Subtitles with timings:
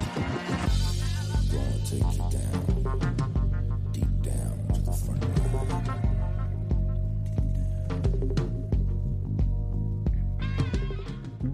[0.00, 0.33] Bye.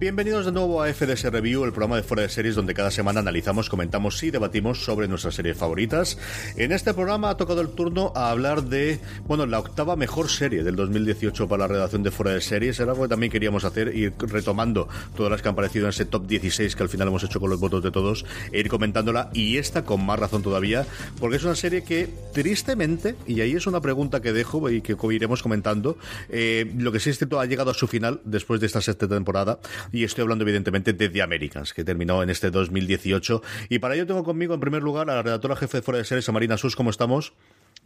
[0.01, 3.20] Bienvenidos de nuevo a FDS Review, el programa de fuera de series donde cada semana
[3.20, 6.17] analizamos, comentamos y debatimos sobre nuestras series favoritas.
[6.56, 10.65] En este programa ha tocado el turno a hablar de, bueno, la octava mejor serie
[10.65, 12.81] del 2018 para la redacción de fuera de series.
[12.81, 16.06] Era algo que también queríamos hacer, ir retomando todas las que han aparecido en ese
[16.06, 19.28] top 16 que al final hemos hecho con los votos de todos, e ir comentándola
[19.34, 20.87] y esta con más razón todavía,
[21.19, 24.97] porque es una serie que tristemente, y ahí es una pregunta que dejo y que
[25.11, 25.98] iremos comentando,
[26.31, 29.06] eh, lo que sí es cierto ha llegado a su final después de esta sexta
[29.06, 29.59] temporada
[29.92, 33.42] y estoy hablando evidentemente de The Americans, que terminó en este 2018.
[33.69, 36.04] Y para ello tengo conmigo en primer lugar a la redactora jefe de Fuera de
[36.04, 37.32] Series, a Marina Sus, ¿cómo estamos?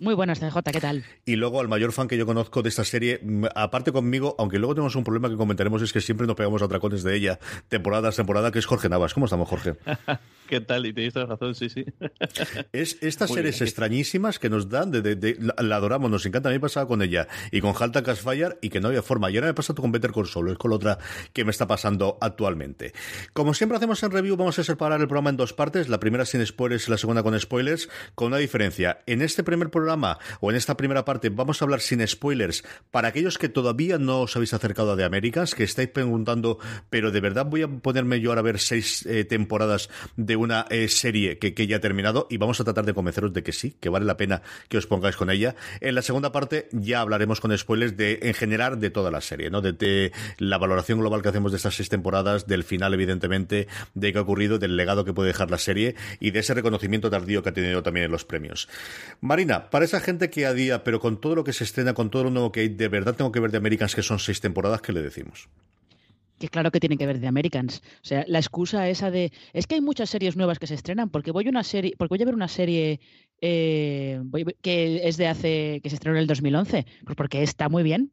[0.00, 1.04] Muy buenas, CJ, ¿qué tal?
[1.24, 3.20] Y luego al mayor fan que yo conozco de esta serie,
[3.54, 6.64] aparte conmigo, aunque luego tenemos un problema que comentaremos, es que siempre nos pegamos a
[6.64, 7.38] atracones de ella,
[7.68, 9.14] temporada tras temporada, que es Jorge Navas.
[9.14, 9.74] ¿Cómo estamos, Jorge?
[10.48, 10.84] ¿Qué tal?
[10.84, 11.86] Y tenéis toda razón, sí, sí.
[12.72, 16.48] Es estas series extrañísimas que nos dan, de, la, adoramos, nos encanta.
[16.48, 19.30] A mí me pasaba con ella y con Halta Casfire y que no había forma.
[19.30, 20.98] Y ahora me ha pasado con Better Call Solo, es con la otra
[21.32, 22.92] que me está pasando actualmente.
[23.32, 26.24] Como siempre hacemos en review, vamos a separar el programa en dos partes, la primera
[26.24, 28.98] sin spoilers y la segunda con spoilers, con una diferencia.
[29.06, 29.83] En este primer programa,
[30.40, 34.22] o en esta primera parte, vamos a hablar sin spoilers para aquellos que todavía no
[34.22, 36.58] os habéis acercado a The Américas, que estáis preguntando,
[36.90, 40.66] pero de verdad voy a ponerme yo ahora a ver seis eh, temporadas de una
[40.70, 43.76] eh, serie que, ya ha terminado y vamos a tratar de convenceros de que sí,
[43.80, 45.54] que vale la pena que os pongáis con ella.
[45.80, 49.50] En la segunda parte ya hablaremos con spoilers de, en general, de toda la serie,
[49.50, 49.60] ¿no?
[49.60, 54.18] De, la valoración global que hacemos de estas seis temporadas, del final, evidentemente, de qué
[54.18, 57.50] ha ocurrido, del legado que puede dejar la serie y de ese reconocimiento tardío que
[57.50, 58.68] ha tenido también en los premios.
[59.20, 62.08] Marina, para esa gente que a día, pero con todo lo que se estrena, con
[62.08, 64.40] todo lo nuevo que hay, de verdad tengo que ver de Americans, que son seis
[64.40, 65.48] temporadas, ¿qué le decimos?
[66.38, 67.82] que claro que tiene que ver de Americans.
[67.96, 71.10] O sea, la excusa esa de es que hay muchas series nuevas que se estrenan
[71.10, 73.00] porque voy a una serie, porque voy a ver una serie
[73.40, 74.20] eh,
[74.62, 78.12] que es de hace que se estrenó en el 2011, pues porque está muy bien,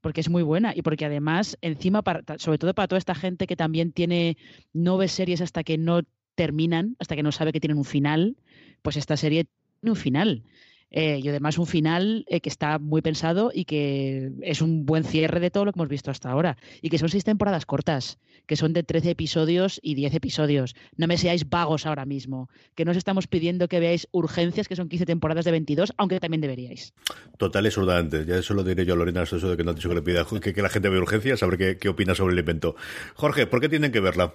[0.00, 3.46] porque es muy buena y porque además encima para, sobre todo para toda esta gente
[3.46, 4.38] que también tiene
[4.72, 6.04] no ve series hasta que no
[6.36, 8.38] terminan, hasta que no sabe que tienen un final,
[8.80, 9.44] pues esta serie
[9.80, 10.44] tiene un final.
[10.92, 15.04] Eh, y además un final eh, que está muy pensado y que es un buen
[15.04, 16.58] cierre de todo lo que hemos visto hasta ahora.
[16.82, 20.74] Y que son seis temporadas cortas, que son de 13 episodios y 10 episodios.
[20.96, 24.76] No me seáis vagos ahora mismo, que no os estamos pidiendo que veáis urgencias, que
[24.76, 26.92] son 15 temporadas de 22, aunque también deberíais.
[27.38, 28.26] Total es antes.
[28.26, 30.02] Ya eso lo diré yo a Lorena, eso de que no ha dicho que le
[30.02, 32.76] pida que, la gente vea urgencias, saber qué, qué opina sobre el invento.
[33.14, 34.34] Jorge, ¿por qué tienen que verla?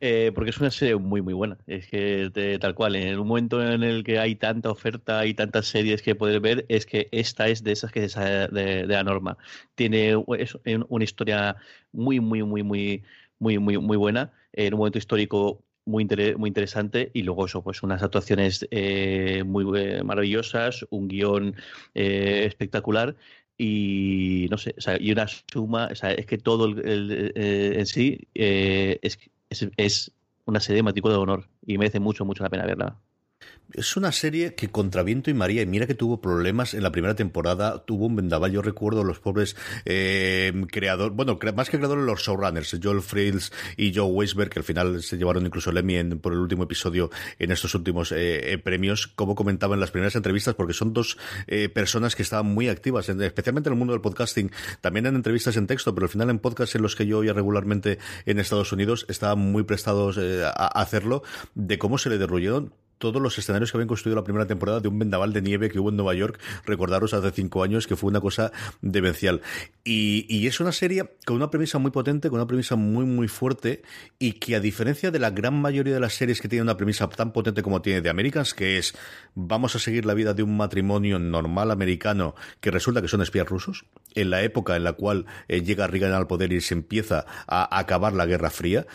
[0.00, 1.56] Eh, porque es una serie muy, muy buena.
[1.66, 5.66] Es que tal cual, en un momento en el que hay tanta oferta y tantas
[5.66, 9.04] series que poder ver, es que esta es de esas que se de, de la
[9.04, 9.38] norma.
[9.74, 11.56] Tiene una historia
[11.92, 13.02] muy, muy, muy, muy,
[13.38, 16.06] muy, muy, muy buena, en un momento histórico muy,
[16.36, 21.54] muy interesante y luego eso, pues unas actuaciones eh, muy eh, maravillosas, un guion
[21.94, 23.16] espectacular
[23.56, 27.86] y no sé, o sea, y una suma, o sea, es que todo el, en
[27.86, 29.18] sí es
[29.76, 30.12] es,
[30.44, 33.00] una serie de de honor y merece mucho, mucho la pena verla.
[33.72, 36.92] Es una serie que contra viento y María, y mira que tuvo problemas en la
[36.92, 42.04] primera temporada, tuvo un vendaval, yo recuerdo los pobres eh, creadores, bueno, más que creadores,
[42.04, 46.16] los showrunners, Joel Frills y Joe Weisberg, que al final se llevaron incluso el Emmy
[46.16, 47.10] por el último episodio
[47.40, 51.18] en estos últimos eh, eh, premios, como comentaba en las primeras entrevistas, porque son dos
[51.74, 54.50] personas que estaban muy activas, especialmente en el mundo del podcasting,
[54.80, 57.32] también en entrevistas en texto, pero al final en podcasts en los que yo oía
[57.32, 61.22] regularmente en Estados Unidos, estaban muy prestados a hacerlo,
[61.54, 64.88] de cómo se le derruyeron todos los escenarios que habían construido la primera temporada de
[64.88, 68.08] un vendaval de nieve que hubo en Nueva York, recordaros hace cinco años, que fue
[68.08, 69.42] una cosa demencial.
[69.84, 73.28] Y, y, es una serie con una premisa muy potente, con una premisa muy, muy
[73.28, 73.82] fuerte,
[74.18, 77.08] y que a diferencia de la gran mayoría de las series que tienen una premisa
[77.08, 78.94] tan potente como tiene The Americans, que es
[79.34, 83.48] vamos a seguir la vida de un matrimonio normal americano que resulta que son espías
[83.48, 83.84] rusos,
[84.14, 87.78] en la época en la cual eh, llega Reagan al poder y se empieza a
[87.78, 88.86] acabar la Guerra Fría,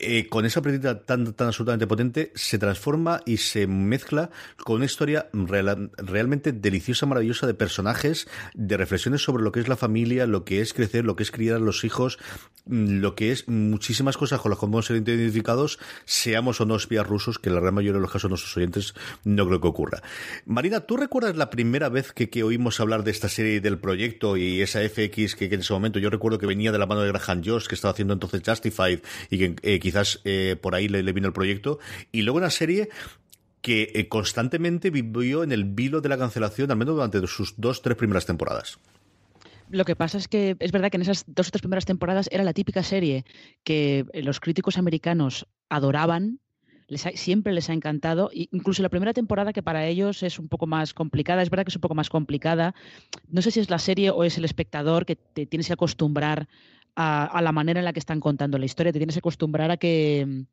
[0.00, 4.30] eh, con esa película tan, tan absolutamente potente, se transforma y se mezcla
[4.62, 9.76] con una historia realmente deliciosa, maravillosa de personajes, de reflexiones sobre lo que es la
[9.76, 12.18] familia, lo que es crecer, lo que es criar a los hijos,
[12.66, 16.76] mm, lo que es muchísimas cosas con las que podemos ser identificados, seamos o no
[16.76, 19.68] espías rusos, que en la gran mayoría de los casos nuestros oyentes no creo que
[19.68, 20.02] ocurra.
[20.46, 24.62] Marina, ¿tú recuerdas la primera vez que, oímos hablar de esta serie del proyecto y
[24.62, 27.42] esa FX que, en ese momento yo recuerdo que venía de la mano de Graham
[27.44, 31.28] Josh, que estaba haciendo entonces Justified y que eh, quizás eh, por ahí le, vino
[31.28, 31.78] el proyecto.
[32.12, 32.90] Y luego una serie
[33.62, 37.80] que eh, constantemente vivió en el vilo de la cancelación, al menos durante sus dos,
[37.80, 38.78] tres primeras temporadas.
[39.70, 42.28] Lo que pasa es que es verdad que en esas dos o tres primeras temporadas
[42.30, 43.24] era la típica serie
[43.64, 46.40] que eh, los críticos americanos adoraban,
[47.14, 50.94] siempre les ha encantado, incluso la primera temporada que para ellos es un poco más
[50.94, 52.74] complicada, es verdad que es un poco más complicada,
[53.28, 56.48] no sé si es la serie o es el espectador que te tienes que acostumbrar
[57.00, 58.92] a, la manera en la que están contando la historia.
[58.92, 60.46] Te tienes que acostumbrar a que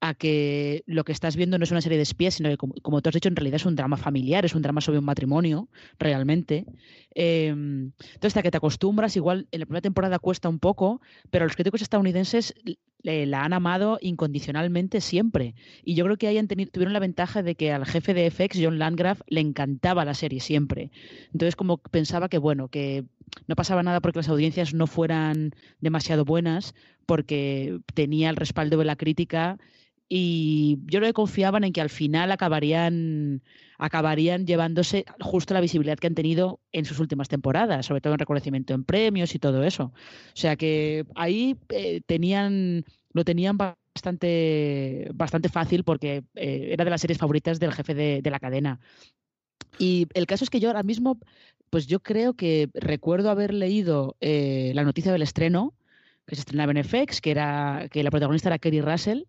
[0.00, 2.74] a que lo que estás viendo no es una serie de espías, sino que, como,
[2.82, 5.04] como tú has dicho, en realidad es un drama familiar, es un drama sobre un
[5.04, 6.66] matrimonio, realmente.
[7.14, 11.00] Em, entonces, hasta que te acostumbras, igual en la primera temporada cuesta un poco,
[11.30, 12.54] pero los críticos estadounidenses
[13.04, 15.54] la han amado incondicionalmente siempre.
[15.84, 18.58] Y yo creo que hayan tenido, tuvieron la ventaja de que al jefe de FX,
[18.62, 20.90] John Landgraf, le encantaba la serie siempre.
[21.32, 23.04] Entonces, como pensaba que, bueno, que
[23.46, 26.74] no pasaba nada porque las audiencias no fueran demasiado buenas,
[27.06, 29.58] porque tenía el respaldo de la crítica
[30.16, 33.42] y yo creo que confiaban en que al final acabarían,
[33.78, 38.20] acabarían llevándose justo la visibilidad que han tenido en sus últimas temporadas, sobre todo en
[38.20, 39.86] reconocimiento en premios y todo eso.
[39.86, 46.92] O sea que ahí eh, tenían, lo tenían bastante, bastante fácil porque eh, era de
[46.92, 48.78] las series favoritas del jefe de, la cadena.
[49.80, 51.18] Y el caso es que yo ahora mismo,
[51.70, 55.74] pues yo creo que recuerdo haber leído eh, la noticia del estreno,
[56.24, 59.24] que se estrenaba en FX, que era que la protagonista era Kerry Russell,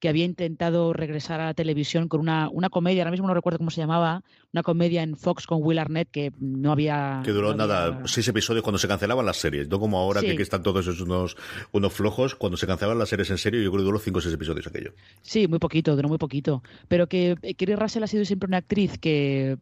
[0.00, 3.58] que había intentado regresar a la televisión con una, una comedia, ahora mismo no recuerdo
[3.58, 4.22] cómo se llamaba,
[4.52, 7.20] una comedia en Fox con Will Arnett que no había...
[7.24, 10.62] Que duró nada, seis episodios cuando se cancelaban las series, no como ahora que, están
[10.62, 11.36] todos esos unos,
[11.72, 14.22] unos flojos, cuando se cancelaban las series en serio yo creo que duró cinco o
[14.22, 14.92] seis episodios aquello.
[15.22, 18.58] Sí, muy poquito, duró muy poquito, pero que eh, Kerry Russell ha sido siempre una
[18.58, 19.58] actriz que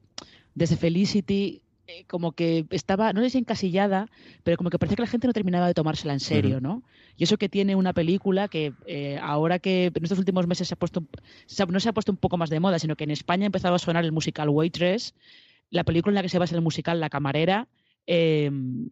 [0.54, 4.08] desde Felicity eh, como que estaba, no sé si encasillada,
[4.42, 6.82] pero como que parecía que la gente no terminaba de tomársela en serio, ¿no?
[7.16, 10.74] Y eso que tiene una película que eh, ahora que en estos últimos meses se
[10.74, 11.04] ha puesto,
[11.68, 13.76] no se ha puesto un poco más de moda, sino que en España ha empezado
[13.76, 15.14] a sonar el musical Waitress,
[15.70, 17.68] la película en la que se basa el musical La Camarera.
[18.08, 18.50] Eh,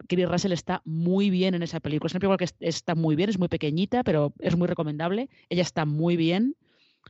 [0.09, 2.07] Russell está muy bien en esa película.
[2.07, 5.29] Es una película que está muy bien, es muy pequeñita, pero es muy recomendable.
[5.49, 6.55] Ella está muy bien.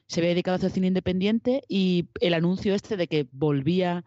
[0.08, 4.04] Se ve dedicado a hacer cine independiente y el anuncio este de que volvía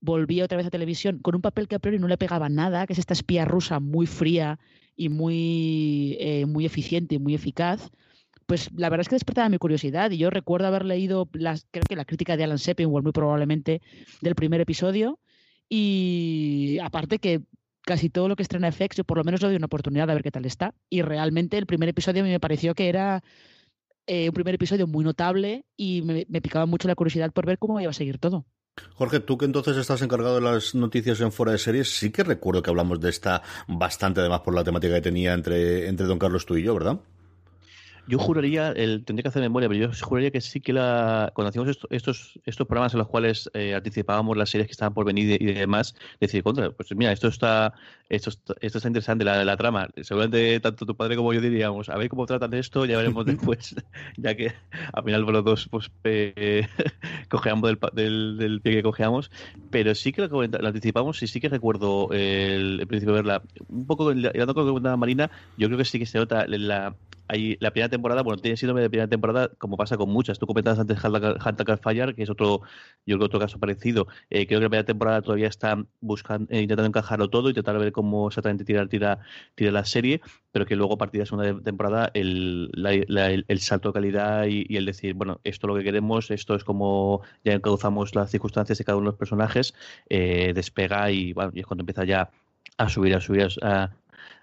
[0.00, 2.86] volvía otra vez a televisión con un papel que a priori no le pegaba nada,
[2.86, 4.58] que es esta espía rusa muy fría
[4.96, 7.90] y muy, eh, muy eficiente y muy eficaz,
[8.46, 11.84] pues la verdad es que despertaba mi curiosidad y yo recuerdo haber leído las, creo
[11.88, 13.80] que la crítica de Alan Sepinwall muy probablemente
[14.20, 15.20] del primer episodio
[15.68, 17.42] y aparte que
[17.82, 20.14] casi todo lo que estrena FX yo por lo menos le doy una oportunidad de
[20.14, 23.22] ver qué tal está y realmente el primer episodio a mí me pareció que era
[24.06, 27.80] eh, un primer episodio muy notable y me picaba mucho la curiosidad por ver cómo
[27.80, 28.46] iba a seguir todo.
[28.94, 32.24] Jorge, tú que entonces estás encargado de las noticias en fuera de series, sí que
[32.24, 36.18] recuerdo que hablamos de esta bastante, además por la temática que tenía entre, entre Don
[36.18, 36.98] Carlos tú y yo, ¿verdad?
[38.10, 41.50] Yo juraría, el, tendría que hacer memoria, pero yo juraría que sí que la, cuando
[41.50, 45.40] hacíamos estos, estos programas en los cuales eh, anticipábamos las series que estaban por venir
[45.40, 47.72] y, demás, decir, contra, pues mira, esto está,
[48.08, 49.88] esto está, esto está interesante, la, la trama.
[50.02, 53.76] Seguramente tanto tu padre como yo diríamos, a ver cómo tratan esto, ya veremos después,
[54.16, 54.54] ya que
[54.92, 56.66] al final los dos pues, eh,
[57.30, 59.30] cojeamos del, del, pie que cojeamos.
[59.70, 63.42] Pero sí que lo, anticipamos y sí que recuerdo el, principio de verla.
[63.68, 66.96] Un poco, hablando con la Marina, yo creo que sí que se nota la
[67.60, 70.38] la primera temporada, bueno, tiene síndrome de primera temporada, como pasa con muchas.
[70.38, 72.62] Tú comentabas antes Hunter Fire, que es otro,
[73.06, 74.08] yo creo otro caso parecido.
[74.30, 77.92] Eh, creo que la primera temporada todavía está buscando, eh, intentando encajarlo todo, intentar ver
[77.92, 79.20] cómo exactamente tirar, tira,
[79.54, 80.20] tira la serie,
[80.52, 82.70] pero que luego a partir de la segunda temporada el,
[83.48, 86.64] el, salto de calidad y, el decir, bueno, esto es lo que queremos, esto es
[86.64, 89.74] como ya encauzamos las circunstancias de cada uno de los personajes,
[90.08, 92.30] eh, despega y, bueno, y es cuando empieza ya
[92.76, 93.90] a subir, a subir, a,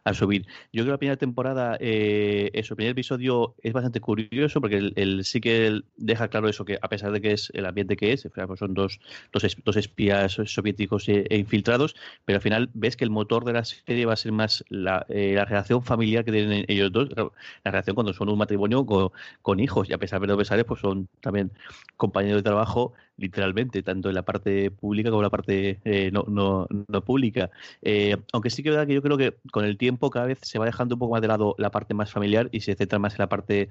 [0.08, 0.46] a subir.
[0.72, 4.92] Yo creo que la primera temporada, eh, eso, el primer episodio es bastante curioso porque
[4.96, 8.14] el, sí que deja claro eso, que a pesar de que es el ambiente que
[8.14, 9.00] es, pues son dos,
[9.34, 13.66] dos, espías soviéticos e, e, infiltrados, pero al final ves que el motor de la
[13.66, 17.72] serie va a ser más la, eh, la relación familiar que tienen ellos dos, la
[17.72, 21.10] relación cuando son un matrimonio con, hijos, y a pesar de los besares, pues son
[21.20, 21.52] también
[21.98, 26.24] compañeros de trabajo literalmente, tanto en la parte pública como en la parte eh, no,
[26.28, 27.50] no, no, pública.
[27.82, 30.40] Eh, aunque sí que es verdad que yo creo que con el tiempo cada vez
[30.42, 33.00] se va dejando un poco más de lado la parte más familiar y se centra
[33.00, 33.70] más en la parte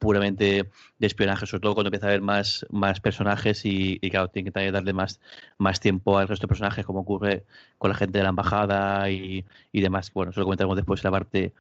[0.00, 4.46] puramente de espionaje, sobre todo cuando empieza a haber más, más personajes y, claro, tiene
[4.46, 5.20] que también darle más,
[5.58, 7.44] más tiempo al resto de personajes, como ocurre
[7.78, 10.10] con la gente de la embajada y, y demás.
[10.12, 11.52] Bueno, eso lo comentaremos después en la parte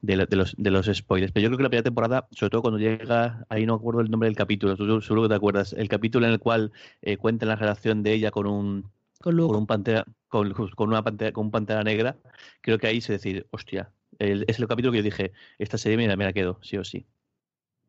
[0.00, 1.32] de, los, de los spoilers.
[1.32, 4.10] Pero yo creo que la primera temporada, sobre todo cuando llega, ahí no acuerdo el
[4.10, 6.72] nombre del capítulo, tú seguro que te acuerdas, el capítulo en el cual
[7.02, 11.46] eh, cuenta la relación de ella con un con, un pantera, con, una pantera, con
[11.46, 12.16] un pantera negra,
[12.60, 16.16] creo que ahí se decir, hostia, es el capítulo que yo dije, esta serie me
[16.16, 17.06] me la quedo, sí o sí.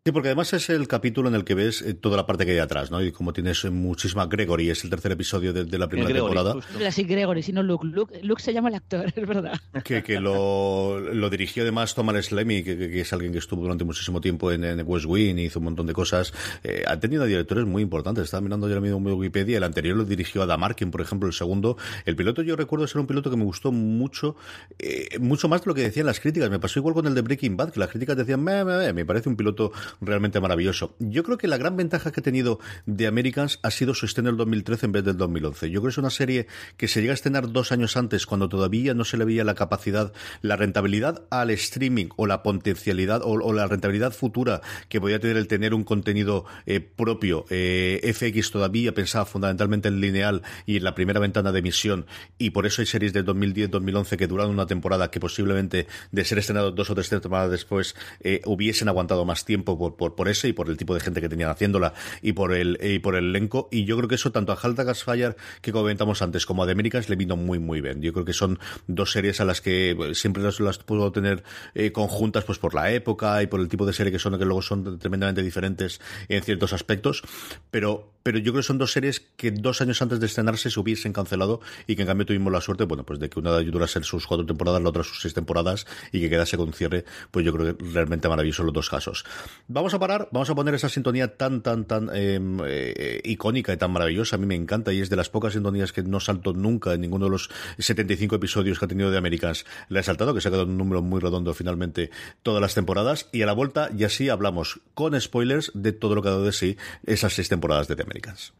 [0.05, 2.51] Sí, porque además es el capítulo en el que ves eh, toda la parte que
[2.51, 3.01] hay atrás, ¿no?
[3.01, 6.55] Y como tienes muchísima Gregory, es el tercer episodio de, la primera temporada.
[6.91, 7.87] Sí, Gregory, sino Luke.
[7.87, 8.43] Luke.
[8.43, 9.57] se llama el actor, es verdad.
[9.85, 13.85] Que, que lo, lo, dirigió además Thomas Slemmy, que, que, es alguien que estuvo durante
[13.85, 16.33] muchísimo tiempo en, en West Wing y hizo un montón de cosas.
[16.65, 18.25] Eh, ha tenido directores muy importantes.
[18.25, 19.55] Estaba mirando yo mismo en Wikipedia.
[19.55, 21.77] El anterior lo dirigió a Damarkin, por ejemplo, el segundo.
[22.03, 24.35] El piloto yo recuerdo ser un piloto que me gustó mucho,
[24.79, 26.49] eh, mucho más de lo que decían las críticas.
[26.49, 29.05] Me pasó igual con el de Breaking Bad, que las críticas decían, me, me, me
[29.05, 30.95] parece un piloto realmente maravilloso.
[30.99, 34.29] Yo creo que la gran ventaja que ha tenido de Americans ha sido su estreno
[34.29, 35.69] en el 2013 en vez del 2011.
[35.69, 36.47] Yo creo que es una serie
[36.77, 39.55] que se llega a estrenar dos años antes, cuando todavía no se le veía la
[39.55, 45.37] capacidad, la rentabilidad al streaming o la potencialidad o, la rentabilidad futura que podía tener
[45.37, 47.45] el tener un contenido eh, propio.
[47.49, 52.05] Eh, FX todavía pensaba fundamentalmente en lineal y en la primera ventana de emisión
[52.37, 56.39] y por eso hay series de 2010-2011 que duraron una temporada que posiblemente de ser
[56.39, 60.69] estrenado dos o tres temporadas después eh, hubiesen aguantado más tiempo por, eso y por
[60.69, 63.69] el tipo de gente que tenían haciéndola y por el y por el elenco.
[63.71, 66.75] Y yo creo que eso tanto a Halta Gasfire, que comentamos antes, como a The
[66.75, 68.01] le vino muy, muy bien.
[68.01, 71.91] Yo creo que son dos series a las que siempre las, las puedo tener eh,
[71.91, 74.61] conjuntas pues por la época y por el tipo de serie que son, que luego
[74.61, 77.23] son tremendamente diferentes en ciertos aspectos.
[77.71, 80.79] Pero, pero yo creo que son dos series que dos años antes de estrenarse se
[80.79, 84.05] hubiesen cancelado y que en cambio tuvimos la suerte, bueno, pues de que una ser
[84.05, 87.45] sus cuatro temporadas, la otra sus seis temporadas y que quedase con un cierre, pues
[87.45, 89.25] yo creo que realmente maravilloso los dos casos.
[89.67, 93.77] Vamos a parar, vamos a poner esa sintonía tan, tan, tan em, eh, icónica y
[93.77, 94.37] tan maravillosa.
[94.37, 97.01] A mí me encanta y es de las pocas sintonías que no salto nunca en
[97.01, 99.65] ninguno de los 75 episodios que ha tenido de Americans.
[99.89, 102.09] Le he saltado, que se ha quedado un número muy redondo finalmente
[102.41, 103.27] todas las temporadas.
[103.31, 106.45] Y a la vuelta, y así hablamos con spoilers de todo lo que ha dado
[106.45, 108.51] de sí esas seis temporadas de The Americans.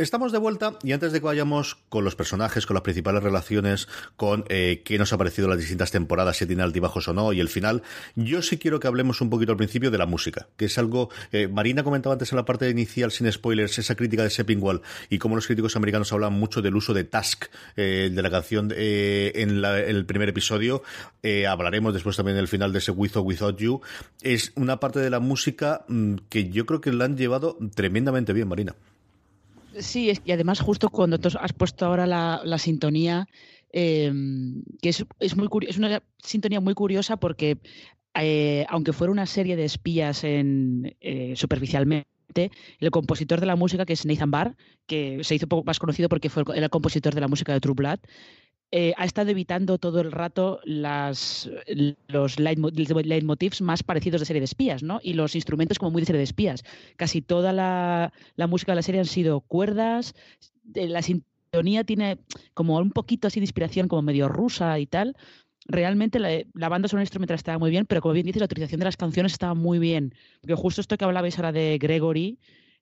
[0.00, 3.86] Estamos de vuelta y antes de que vayamos con los personajes, con las principales relaciones,
[4.16, 7.40] con eh, qué nos ha parecido las distintas temporadas, si tiene altibajos o no, y
[7.40, 7.82] el final,
[8.16, 11.10] yo sí quiero que hablemos un poquito al principio de la música, que es algo,
[11.32, 14.80] eh, Marina comentaba antes en la parte inicial, sin spoilers, esa crítica de Seppingwall
[15.10, 18.72] y cómo los críticos americanos hablan mucho del uso de Task, eh, de la canción
[18.74, 20.82] eh, en, el primer episodio,
[21.22, 23.82] eh, hablaremos después también del final de ese With or Without You,
[24.22, 28.32] es una parte de la música mm, que yo creo que la han llevado tremendamente
[28.32, 28.74] bien, Marina.
[29.78, 33.26] Sí, y además justo cuando has puesto ahora la, sintonía,
[33.72, 37.58] em, que es, es, muy es una sintonía muy curiosa porque
[38.14, 42.06] eh, aunque fuera una serie de espías en, eh, superficialmente,
[42.78, 46.08] el compositor de la música, que es Nathan Barr, que se hizo poco más conocido
[46.08, 47.98] porque fue el compositor de la música de True Blood,
[48.72, 51.50] eh, ha estado evitando todo el rato las,
[52.06, 55.00] los leitmotivs más parecidos de serie de espías, ¿no?
[55.02, 56.62] Y los instrumentos como muy de serie de espías.
[56.96, 58.12] Casi toda la,
[58.48, 60.14] música de la serie han sido cuerdas,
[60.72, 62.18] la sintonía tiene
[62.54, 65.16] como un poquito así de inspiración como medio rusa y tal.
[65.66, 68.84] Realmente la, banda sonora instrumental estaba muy bien, pero como bien dice, la utilización de
[68.84, 70.14] las canciones estaba muy bien.
[70.42, 72.38] Porque justo esto que hablabais ahora de Gregory,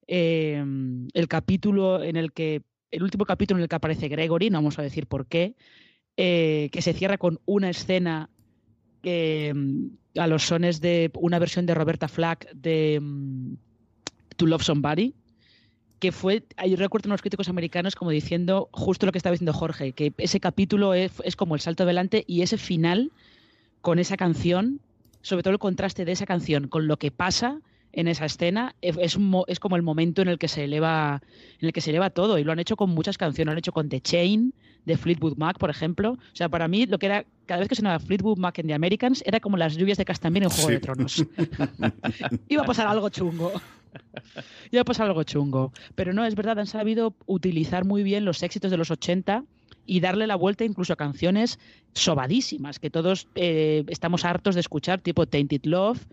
[0.07, 4.79] el capítulo en el que, el último capítulo en el que aparece Gregory, no vamos
[4.79, 5.55] a decir por qué,
[6.17, 8.31] que se cierra con una escena
[10.17, 13.55] a los sones de una versión de Roberta Flack de mm,
[14.37, 15.15] To Love Somebody,
[15.99, 19.93] que fue, yo recuerdo unos críticos americanos como diciendo justo lo que estaba diciendo Jorge,
[19.93, 23.13] que ese capítulo es, como el salto adelante y ese final
[23.81, 24.81] con esa canción,
[25.23, 27.61] sobre todo el contraste de esa canción con lo que pasa
[27.99, 31.21] en esa escena es, es, como el momento en el que se eleva
[31.61, 33.59] en el que se eleva todo y lo han hecho con muchas canciones, lo han
[33.59, 36.13] hecho con The Chain de Fleetwood Mac, por ejemplo.
[36.13, 38.75] O sea, para mí lo que era cada vez que sonaba Fleetwood Mac en The
[38.75, 41.27] Americans era como las lluvias de Castamir en Juego de Tronos.
[42.49, 43.53] Iba a pasar algo chungo.
[44.71, 45.73] Iba a pasar algo chungo.
[45.97, 49.43] Pero no, es verdad, han sabido utilizar muy bien los éxitos de los 80
[49.87, 51.59] y darle la vuelta incluso a canciones
[51.95, 56.07] sobadísimas que todos eh, estamos hartos de escuchar, tipo Tainted Love,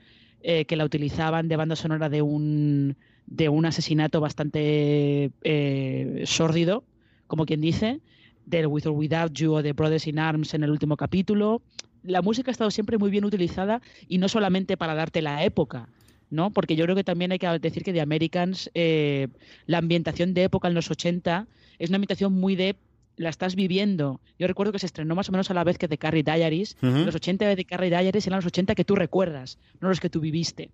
[0.48, 6.84] eh, que la utilizaban de banda sonora de un, de un asesinato bastante eh, sórdido,
[7.26, 8.00] como quien dice,
[8.46, 11.64] del With or Without You o de Brothers in Arms en el último capítulo.
[12.04, 15.90] La música ha estado siempre muy bien utilizada y no solamente para darte la época,
[16.30, 16.52] ¿no?
[16.52, 19.30] Porque yo creo que también hay que decir que de Americans, eh,
[19.66, 21.48] la ambientación de época en los 80
[21.80, 22.76] es una ambientación muy de
[23.18, 24.20] la estás viviendo.
[24.38, 26.78] Yo recuerdo que se estrenó más o menos a la vez que The Carrie Diaries.
[26.82, 30.20] Los 80 de Carrie Diaries eran los 80 que tú recuerdas, no los que tú
[30.20, 30.70] viviste.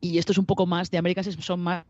[0.00, 1.84] Y esto es un poco más, de Americans son más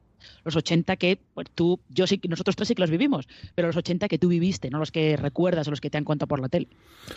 [0.44, 3.76] los 80 que pues, tú, yo sí, nosotros tres sí que los vivimos, pero los
[3.76, 6.40] 80 que tú viviste, no los que recuerdas o los que te han contado por
[6.40, 6.68] la tele.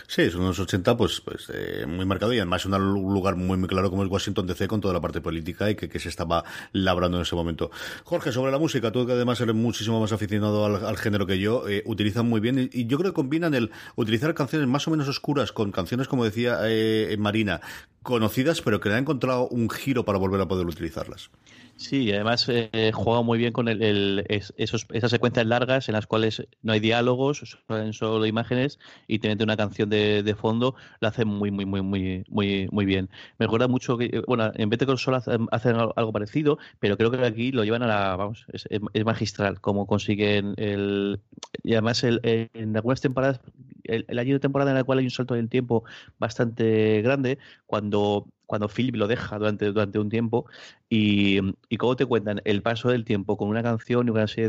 [0.06, 2.72] Sí, son los 80 pues, pues eh, muy marcado y además un
[3.12, 5.88] lugar muy, muy claro como es Washington DC con toda la parte política y que,
[5.88, 7.70] que, se estaba labrando en ese momento.
[8.04, 11.68] Jorge, sobre la música, tú que además eres muchísimo más aficionado al, género que yo,
[11.68, 15.08] eh, utilizan muy bien y, yo creo que combinan el utilizar canciones más o menos
[15.08, 17.60] oscuras con canciones, como decía eh, Marina,
[18.02, 21.30] conocidas, pero que le han encontrado un giro para volver a poder utilizarlas.
[21.78, 26.42] Sí, además eh, juega muy bien con el, esos, esas secuencias largas en las cuales
[26.62, 31.26] no hay diálogos, son solo imágenes y te una canción de, de, fondo, lo hace
[31.26, 33.10] muy, muy, muy, muy, muy, muy bien.
[33.38, 37.10] Me recuerda mucho que, bueno, en vez de con solo hacen, algo parecido, pero creo
[37.10, 38.66] que aquí lo llevan a la, vamos, es,
[39.04, 41.20] magistral cómo consiguen el,
[41.62, 43.40] y además el, en algunas temporadas,
[43.88, 45.84] el, el año de temporada en el cual hay un salto del tiempo
[46.18, 50.46] bastante grande, cuando cuando Philip lo deja durante, durante un tiempo
[50.88, 54.48] y, y cómo te cuentan el paso del tiempo con una canción y una serie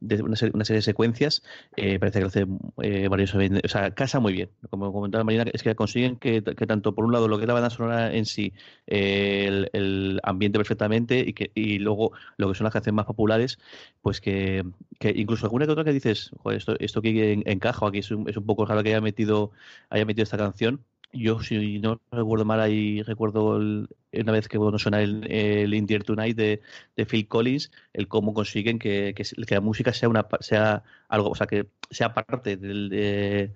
[0.00, 1.42] de, una, serie, de secuencias,
[1.76, 2.46] eh, parece que lo hace
[2.82, 4.50] eh, o sea, casa muy bien.
[4.70, 7.54] Como comentaba Marina, es que consiguen que, tanto por un lado lo que es la
[7.54, 8.52] banda sonora en sí,
[8.86, 13.58] eh, el, ambiente perfectamente y que y luego lo que son las canciones más populares,
[14.02, 14.64] pues que,
[15.00, 18.28] que incluso alguna que otra que dices, joder, esto, esto que encaja aquí es un,
[18.28, 19.52] es un poco raro que haya metido,
[19.90, 24.78] haya metido esta canción yo, si no recuerdo mal, ahí recuerdo una vez que bueno,
[24.78, 26.60] suena el, el In Tonight de,
[27.06, 31.46] Phil Collins, el cómo consiguen que, que, la música sea una sea algo, o sea,
[31.46, 33.52] que sea parte del, de,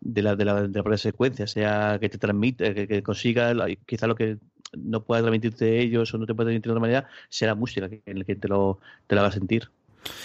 [0.00, 3.54] de, la, de, la, de la propia secuencia, sea que te transmite, que, consiga,
[3.86, 4.38] quizá lo que
[4.76, 7.88] no pueda transmitirte ellos o no te pueda transmitir de otra manera, sea la música
[8.06, 9.70] en la que te lo, te lo haga sentir.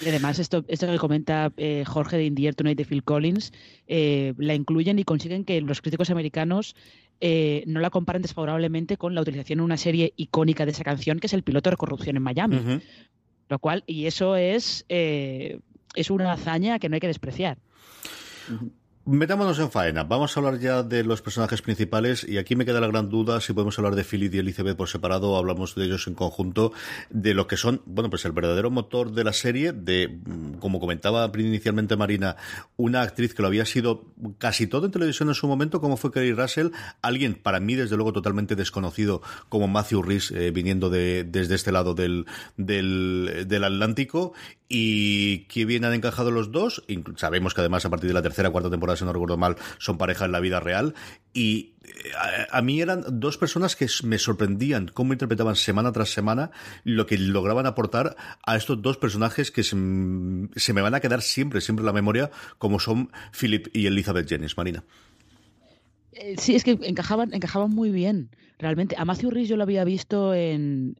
[0.03, 3.51] Y además, esto, esto que comenta eh, Jorge de Indier Tonight de Phil Collins,
[3.87, 6.75] eh, la incluyen y consiguen que los críticos americanos
[7.19, 11.19] eh, no la comparen desfavorablemente con la utilización en una serie icónica de esa canción,
[11.19, 12.81] que es el piloto de corrupción en Miami.
[13.47, 17.57] Lo cual, y eso es, es una hazaña que no hay que despreciar.
[19.03, 20.03] Metámonos en faena.
[20.03, 23.41] Vamos a hablar ya de los personajes principales y aquí me queda la gran duda
[23.41, 26.71] si podemos hablar de Philip y Elizabeth por separado o hablamos de ellos en conjunto,
[27.09, 30.79] de lo que son, bueno, pues el verdadero motor de la serie, de, mm, como
[30.79, 32.35] comentaba inicialmente Marina,
[32.77, 34.05] una actriz que lo había sido
[34.37, 36.67] casi todo en televisión en su momento, como fue Kerry Russell,
[37.01, 41.71] alguien para mí desde luego totalmente desconocido como Matthew Rhys, eh, viniendo de, desde este
[41.71, 44.33] lado del, del, del Atlántico
[44.73, 46.81] y que bien han encajado los dos.
[47.17, 49.97] Sabemos que además a partir de la tercera cuarta temporada, si no recuerdo mal, son
[49.97, 50.93] pareja en la vida real.
[51.33, 56.51] Y eh, a, mí eran dos personas que me sorprendían cómo interpretaban semana tras semana
[56.83, 61.61] lo que lograban aportar a estos dos personajes que se, me van a quedar siempre,
[61.61, 64.83] siempre en la memoria, como son Philip y Elizabeth Jennings, Marina.
[66.11, 68.29] Eh, sí, es que encajaban, encajaban muy bien.
[68.61, 70.95] Realmente, a Matthew Rhys yo lo había visto en,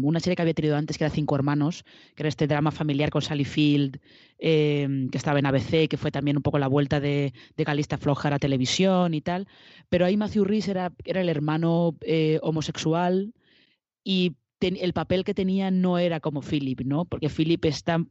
[0.00, 3.10] una serie que había tenido antes, que era Cinco Hermanos, que era este drama familiar
[3.10, 3.98] con Sally Field,
[4.38, 7.98] em, que estaba en ABC, que fue también un poco la vuelta de, de Calista
[7.98, 9.48] Floja a televisión y tal.
[9.88, 13.34] Pero ahí Matthew Rhys era, era el hermano eh, homosexual
[14.04, 17.06] y el papel que tenía no era como Philip, ¿no?
[17.06, 18.04] Porque Philip está,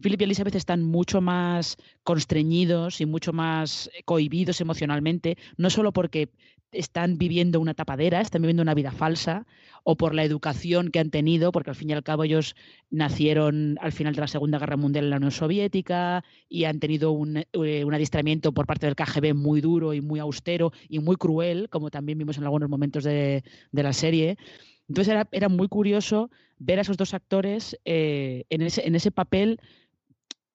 [0.00, 6.30] Philip y Elizabeth están mucho más constreñidos y mucho más cohibidos emocionalmente, no solo porque
[6.72, 9.46] están viviendo una tapadera, están viviendo una vida falsa,
[9.84, 12.54] o por la educación que han tenido, porque al fin y al cabo ellos
[12.90, 17.12] nacieron al final de la Segunda Guerra Mundial en la Unión Soviética y han tenido
[17.12, 21.68] un, eh, adiestramiento por parte del KGB muy duro y muy austero y muy cruel,
[21.70, 24.36] como también vimos en algunos momentos de, la serie.
[24.88, 29.60] Entonces era, muy curioso ver a esos dos actores eh, en, ese, en ese papel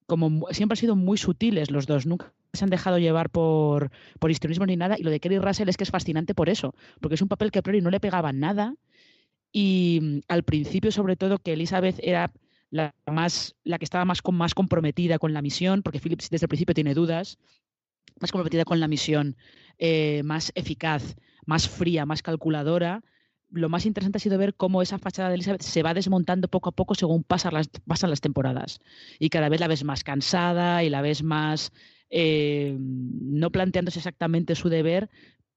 [0.05, 4.31] como siempre han sido muy sutiles los dos, nunca se han dejado llevar por, por
[4.67, 4.95] ni nada.
[4.97, 7.51] Y lo de Kerry Russell es que es fascinante por eso, porque es un papel
[7.51, 8.75] que a priori no le pegaba nada.
[9.51, 12.31] Y mm, al principio, sobre todo, que Elizabeth era
[12.69, 16.49] la, más, la que estaba más, más comprometida con la misión, porque Phillips desde el
[16.49, 17.39] principio tiene dudas,
[18.19, 19.35] más comprometida con la misión,
[19.79, 23.01] eh, más eficaz, más fría, más calculadora
[23.53, 26.69] lo más interesante ha sido ver cómo esa fachada de Elizabeth se va desmontando poco
[26.69, 28.79] a poco según pasan las, pasan las temporadas.
[29.19, 31.71] Y cada vez la ves más cansada y la ves más,
[32.15, 35.09] eh, no planteándose exactamente su deber,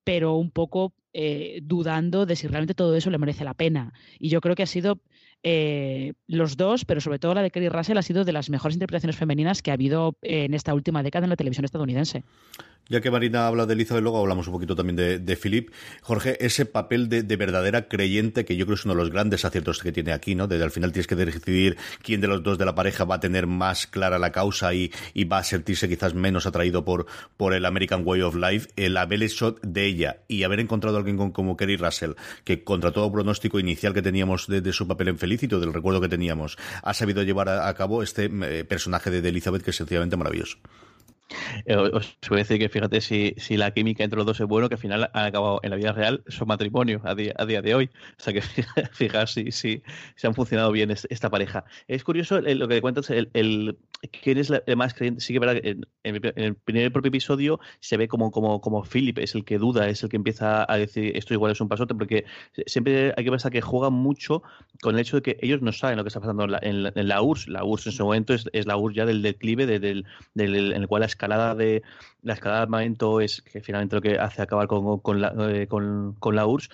[0.04, 3.92] pero un poco eh, dudando de si realmente todo eso le merece la pena.
[4.18, 5.02] Y yo creo que ha sido
[5.42, 8.76] eh, los dos, pero sobre todo la de Kerry Russell, ha sido de las mejores
[8.76, 12.24] interpretaciones femeninas que ha habido en esta última década en la televisión estadounidense.
[12.88, 15.70] Ya que Marina habla de Elizabeth, luego hablamos un poquito también de, de Philip.
[16.02, 19.82] Jorge, ese papel de, verdadera creyente, que yo creo es uno de los grandes aciertos
[19.82, 20.46] que tiene aquí, ¿no?
[20.46, 23.20] Desde al final tienes que decidir quién de los dos de la pareja va a
[23.20, 24.92] tener más clara la causa y,
[25.24, 28.68] va a sentirse quizás menos atraído por, por el American Way of Life.
[28.76, 32.12] El haber hecho de ella y haber encontrado a alguien como Kerry Russell,
[32.44, 36.08] que contra todo pronóstico inicial que teníamos de, su papel en Felicito, del recuerdo que
[36.08, 40.58] teníamos, ha sabido llevar a, cabo este eh, personaje de Elizabeth que es sencillamente maravilloso.
[41.64, 44.46] Eh, os voy a decir que fíjate si, si, la química entre los dos es
[44.46, 47.46] bueno, que al final han acabado en la vida real su matrimonio a día, a
[47.46, 47.90] día de hoy.
[48.18, 48.42] O sea que
[48.92, 49.82] fijar si, si,
[50.14, 51.64] si, han funcionado bien esta pareja.
[51.88, 53.76] Es curioso lo que cuentas, el, el,
[54.22, 55.20] quién es el más creyente.
[55.20, 59.18] Sí que verdad, en, en, el primer propio episodio se ve como, como, como Philip
[59.18, 61.94] es el que duda, es el que empieza a decir esto igual es un pasote,
[61.94, 62.24] porque
[62.66, 64.42] siempre hay que pensar que juegan mucho
[64.80, 67.08] con el hecho de que ellos no saben lo que está pasando en la, en
[67.08, 67.48] la, URSS.
[67.48, 70.82] La URSS en su momento es, es la URSS ya del declive, del, del, en
[70.82, 71.82] el cual las escalada de
[72.22, 75.66] la escalada de armamento es que finalmente lo que hace acabar con, con, la, eh,
[75.66, 76.70] con, con la URSS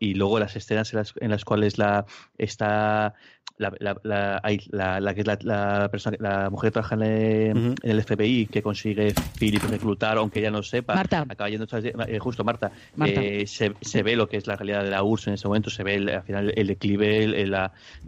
[0.00, 2.06] y luego las escenas en las, en las cuales la
[2.38, 3.14] está
[3.58, 8.46] la, la, la, la, que es la, persona, la mujer que trabaja en, el FBI
[8.46, 11.24] que consigue Philip reclutar, aunque ella no sepa, Marta.
[11.28, 12.70] acaba yendo eh, justo Marta,
[13.04, 15.70] Eh, se, se, ve lo que es la realidad de la URSS en ese momento,
[15.70, 17.54] se ve al final el declive, el,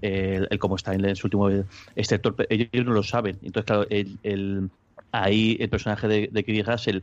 [0.02, 1.48] el, cómo está en, su último
[1.94, 4.70] este ellos no lo saben, entonces claro, el, el
[5.12, 7.00] ahí el personaje de, de Kiri Russell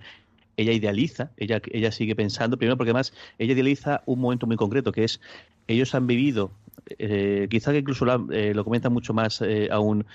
[0.58, 4.91] ella idealiza, ella, ella sigue pensando, primero porque además ella idealiza un momento muy concreto,
[4.91, 5.20] que es,
[5.68, 6.52] ellos han vivido,
[6.98, 10.06] eh, quizá que incluso eh, lo comenta mucho más eh, aún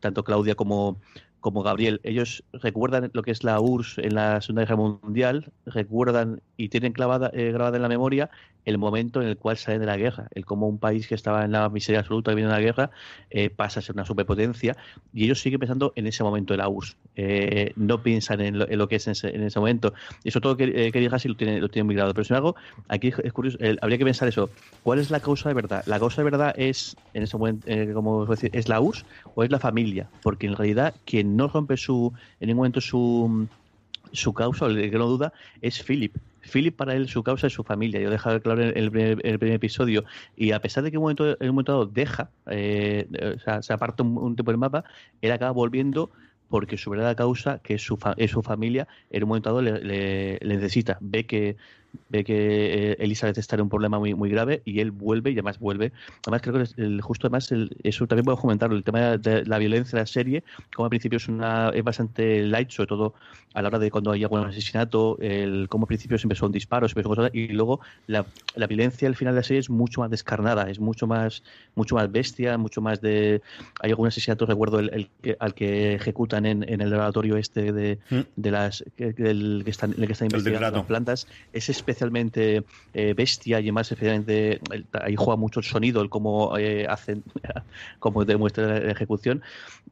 [0.00, 0.96] tanto Claudia como,
[1.44, 6.40] como Gabriel, ellos recuerdan lo que es la URSS en la Segunda Guerra Mundial, recuerdan
[6.56, 8.30] y tienen clavada, grabada en la memoria
[8.64, 11.44] el momento en el cual salen de la guerra, el cómo un país que estaba
[11.44, 12.90] en la miseria absoluta viviendo una guerra
[13.30, 14.76] eh, pasa a ser una superpotencia
[15.12, 18.88] y ellos siguen pensando en ese momento de la URSS, eh, no piensan en lo,
[18.88, 19.94] que es en ese, momento.
[20.24, 22.12] Eso todo que, eh, que digas lo tiene, lo tiene muy grado.
[22.14, 22.56] Pero sin embargo,
[22.88, 24.50] aquí es curioso, habría que pensar eso.
[24.82, 25.82] ¿Cuál es la causa de verdad?
[25.86, 29.04] ¿La causa de verdad es, en ese momento, como decir, es la URSS
[29.34, 30.08] o es la familia?
[30.22, 33.48] Porque en realidad quien no rompe su, en ningún momento su
[34.14, 36.16] su causa, el que no duda, es Philip.
[36.40, 38.00] Philip para él su causa es su familia.
[38.00, 40.04] Yo he dejado claro en el, primer, episodio.
[40.36, 43.40] Y a pesar de que en un momento, en un momento dado deja, eh, o
[43.40, 44.84] sea, se aparta un, un tiempo del mapa,
[45.20, 46.10] él acaba volviendo
[46.48, 50.38] porque su verdadera causa, que es su, es su familia, en un momento dado le
[50.42, 50.98] necesita.
[51.00, 51.56] Ve que
[52.08, 55.34] ve que eh, Elizabeth está en un problema muy, muy grave y él vuelve y
[55.34, 55.92] además vuelve.
[56.26, 57.52] Además, creo que el, justo además,
[57.82, 61.16] eso también puedo comentarlo, el tema de la violencia de la serie, como al principio
[61.16, 63.14] es, una, es bastante light, sobre todo
[63.54, 66.90] a la hora de cuando hay algún asesinato, el, como al principio siempre son disparos,
[66.90, 68.26] siempre son cosas, y luego la,
[68.56, 71.44] la violencia al final de la serie es mucho más descarnada, es mucho más,
[71.76, 73.42] mucho más bestia, mucho más de...
[73.80, 78.20] Hay algún asesinato, recuerdo, el, al que ejecutan en, en el laboratorio este de, mm.
[78.36, 83.14] de las que, el, que están, el que está investigando las plantas, ese especialmente eh,
[83.14, 84.60] bestia y además especialmente
[84.92, 87.24] ahí juega mucho el sonido, el cómo eh, hacen,
[87.98, 89.42] cómo demuestra la ejecución.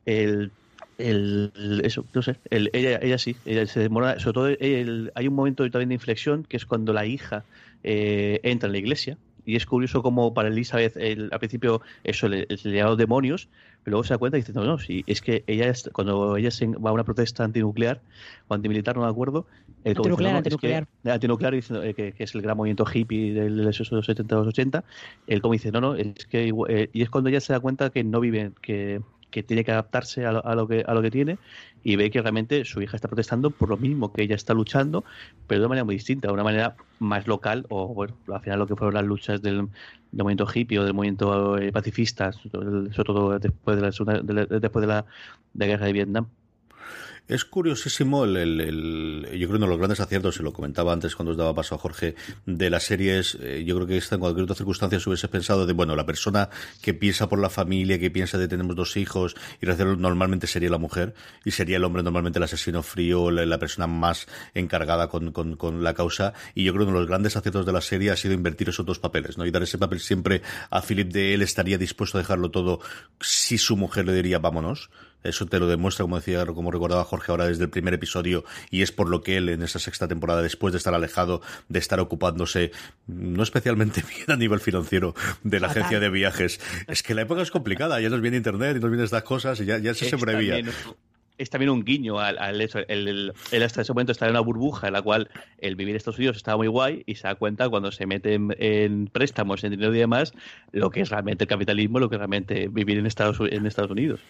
[0.04, 0.54] El,
[0.98, 1.52] el,
[1.84, 4.46] eso, no sé, el, ella, ella sí, ella se demora, sobre todo
[5.14, 7.46] hay un momento también de inflexión que es cuando la hija
[7.82, 12.46] eh, entra en la iglesia y es curioso como para Elizabeth al principio eso le,
[12.64, 13.48] le demonios
[13.82, 16.36] pero luego se da cuenta y dice, no, no, si es que ella, es, cuando
[16.36, 18.00] ella se va a una protesta antinuclear
[18.48, 19.46] o antibilitar, no me acuerdo,
[19.84, 20.86] el antinuclear, antinuclear.
[21.02, 24.84] Que, antinuclear diciendo, eh, que, es el gran movimiento hippie de los 70 los 80,
[25.26, 27.90] él como dice, no, no, es que, eh, y es cuando ella se da cuenta
[27.90, 29.00] que no vive, que
[29.32, 31.38] que tiene que adaptarse a lo, que, a lo que tiene
[31.82, 35.02] y ve que realmente su hija está protestando por lo mismo que ella está luchando,
[35.48, 38.60] pero de una manera muy distinta, de una manera más local, o bueno, al final
[38.60, 39.68] lo que fueron las luchas del,
[40.12, 45.04] movimiento hippie o del movimiento eh, pacifista, sobre todo después de la, después de la
[45.66, 46.26] guerra de Vietnam.
[47.28, 51.32] Es curiosísimo el, yo creo uno de los grandes aciertos, se lo comentaba antes cuando
[51.32, 54.44] os daba paso a Jorge, de las series, eh, yo creo que esta en cualquier
[54.44, 56.50] otra circunstancia se hubiese pensado de, bueno, la persona
[56.82, 60.78] que piensa por la familia, que piensa de tenemos dos hijos, y normalmente sería la
[60.78, 65.84] mujer, y sería el hombre normalmente el asesino frío, la, persona más encargada con, con,
[65.84, 68.16] la causa, y yo creo que uno de los grandes aciertos de la serie ha
[68.16, 69.46] sido invertir esos dos papeles, ¿no?
[69.46, 72.80] Y dar ese papel siempre a Philip de él estaría dispuesto a dejarlo todo
[73.20, 74.90] si su mujer le diría vámonos,
[75.22, 78.82] eso te lo demuestra, como decía, como recordaba Jorge ahora desde el primer episodio, y
[78.82, 82.00] es por lo que él en esa sexta temporada, después de estar alejado, de estar
[82.00, 82.72] ocupándose
[83.06, 87.42] no especialmente bien a nivel financiero de la agencia de viajes, es que la época
[87.42, 90.08] es complicada, ya nos viene internet y nos vienen estas cosas y ya, ya se
[90.08, 90.60] sobrevía
[91.42, 92.80] es también un guiño al, eso.
[92.88, 95.28] Él, hasta ese momento está en una burbuja en la cual
[95.58, 98.34] el vivir en Estados Unidos estaba muy guay y se da cuenta cuando se mete
[98.34, 100.32] en, préstamos, en dinero y demás,
[100.72, 103.90] lo que es realmente el capitalismo, lo que es realmente vivir en Estados, en Estados
[103.90, 104.20] Unidos.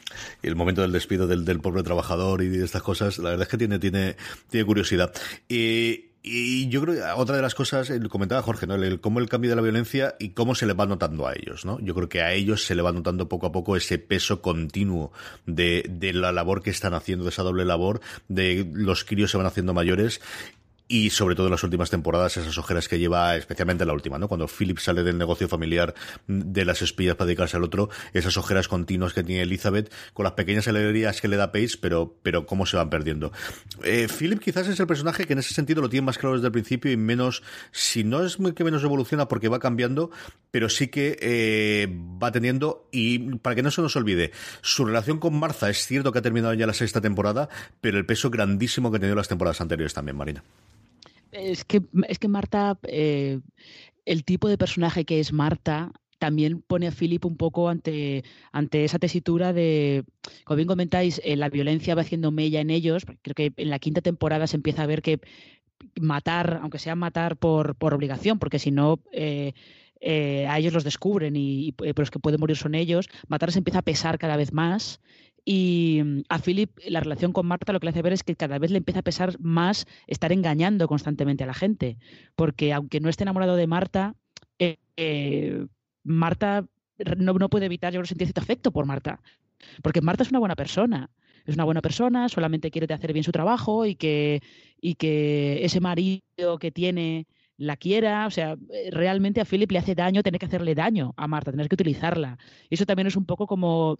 [0.42, 3.42] Y el momento del despido del, del pobre trabajador y de estas cosas, la verdad
[3.42, 4.16] es que tiene, tiene,
[4.50, 5.12] tiene curiosidad.
[5.48, 8.76] Y y yo creo otra de las cosas, comentaba Jorge, ¿no?
[8.76, 11.64] El, cómo el cambio de la violencia y cómo se le va notando a ellos,
[11.64, 11.80] ¿no?
[11.80, 15.12] Yo creo que a ellos se le va notando poco a poco ese peso continuo
[15.46, 19.36] de, de la labor que están haciendo, de esa doble labor, de los críos se
[19.36, 20.20] van haciendo mayores
[20.92, 24.28] y sobre todo en las últimas temporadas esas ojeras que lleva, especialmente la última, ¿no?
[24.28, 25.94] Cuando Philip sale del negocio familiar
[26.26, 30.34] de las espías para dedicarse al otro, esas ojeras continuas que tiene Elizabeth con las
[30.34, 33.32] pequeñas alegrías que le da Pace, pero, pero cómo se van perdiendo.
[33.82, 36.48] Eh, Philip quizás es el personaje que en ese sentido lo tiene más claro desde
[36.48, 40.10] el principio y menos, si no es que menos evoluciona porque va cambiando,
[40.50, 41.88] pero sí que eh,
[42.22, 46.12] va teniendo, y para que no se nos olvide, su relación con Martha es cierto
[46.12, 47.48] que ha terminado ya la sexta temporada,
[47.80, 50.44] pero el peso grandísimo que ha tenido las temporadas anteriores también, Marina.
[51.32, 53.40] Es que, es que Marta, eh,
[54.04, 58.84] el tipo de personaje que es Marta, también pone a Philip un poco ante, ante
[58.84, 60.04] esa tesitura de,
[60.44, 63.04] como bien comentáis, eh, la violencia va haciendo mella en ellos.
[63.22, 65.20] Creo que en la quinta temporada se empieza a ver que
[66.00, 69.54] matar, aunque sea matar por, por obligación, porque si no, eh,
[70.48, 73.80] a ellos los descubren y, y, los que pueden morir son ellos, matar se empieza
[73.80, 75.00] a pesar cada vez más
[75.44, 78.36] y mm, a Philip la relación con Marta lo que le hace ver es que
[78.36, 81.98] cada vez le empieza a pesar más estar engañando constantemente a la gente.
[82.36, 84.14] Porque aunque no esté enamorado de Marta,
[84.58, 85.66] eh, eh,
[86.04, 86.66] Marta
[87.16, 89.20] no, no, puede evitar, yo creo, sentir cierto afecto por Marta.
[89.82, 91.10] Porque Marta es una buena persona.
[91.44, 94.40] Es una buena persona, solamente quiere hacer bien su trabajo y que,
[94.80, 96.22] y que ese marido
[96.60, 97.26] que tiene
[97.56, 98.56] la quiera, o sea,
[98.92, 102.38] realmente a Philip le hace daño tener que hacerle daño a Marta, tener que utilizarla.
[102.70, 103.98] Y eso también es un poco como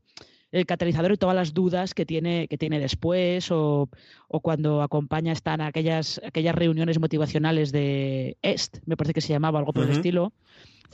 [0.53, 3.89] el catalizador y todas las dudas que tiene, que tiene después o,
[4.29, 9.73] cuando acompaña están aquellas, aquellas reuniones motivacionales de EST, me parece que se llamaba algo
[9.73, 10.33] por el estilo.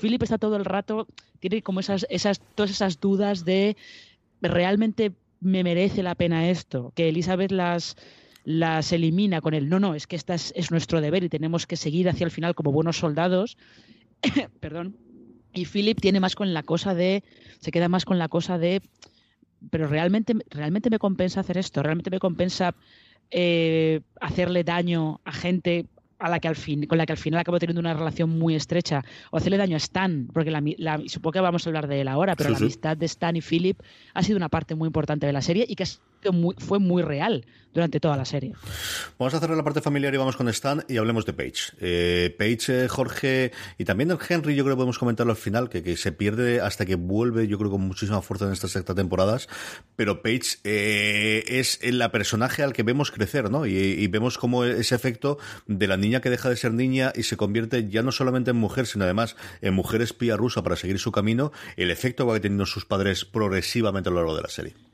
[0.00, 1.08] Philip está todo el rato,
[1.40, 3.76] tiene como esas, esas, todas esas dudas de
[4.40, 7.96] realmente me merece la pena esto, que Elizabeth las
[8.44, 11.66] las elimina con el no, no, es que esta es, es nuestro deber y tenemos
[11.66, 13.58] que seguir hacia el final como buenos soldados.
[14.60, 14.96] Perdón.
[15.52, 17.24] Y Philip tiene más con la cosa de,
[17.60, 18.80] se queda más con la cosa de
[19.70, 22.74] pero realmente, realmente me compensa hacer esto, realmente me compensa
[23.30, 25.86] eh, hacerle daño a gente
[26.18, 28.54] a la que al fin, con la que al final acabo teniendo una relación muy
[28.54, 32.08] estrecha, o hacerle daño a Stan, porque la, supongo que vamos a hablar de él
[32.08, 33.78] ahora, pero la amistad de Stan y Philip
[34.14, 35.84] ha sido una parte muy importante de la serie y que
[36.58, 37.44] fue muy real
[37.78, 38.54] durante toda la serie.
[39.18, 41.72] Vamos a cerrar la parte familiar y vamos con Stan y hablemos de Paige.
[41.80, 45.96] Eh, Paige, eh, Jorge y también Henry, yo creo que podemos comentarlo al final, que,
[45.96, 49.48] se pierde hasta que vuelve, yo creo con muchísima fuerza en estas sexta temporadas,
[49.96, 53.66] pero Paige eh, es el personaje al que vemos crecer, ¿no?
[53.66, 57.36] Y, vemos como ese efecto de la niña que deja de ser niña y se
[57.36, 61.12] convierte ya no solamente en mujer, sino además en mujer espía rusa para seguir su
[61.12, 64.87] camino, el efecto que va teniendo sus padres progresivamente a lo largo de la serie.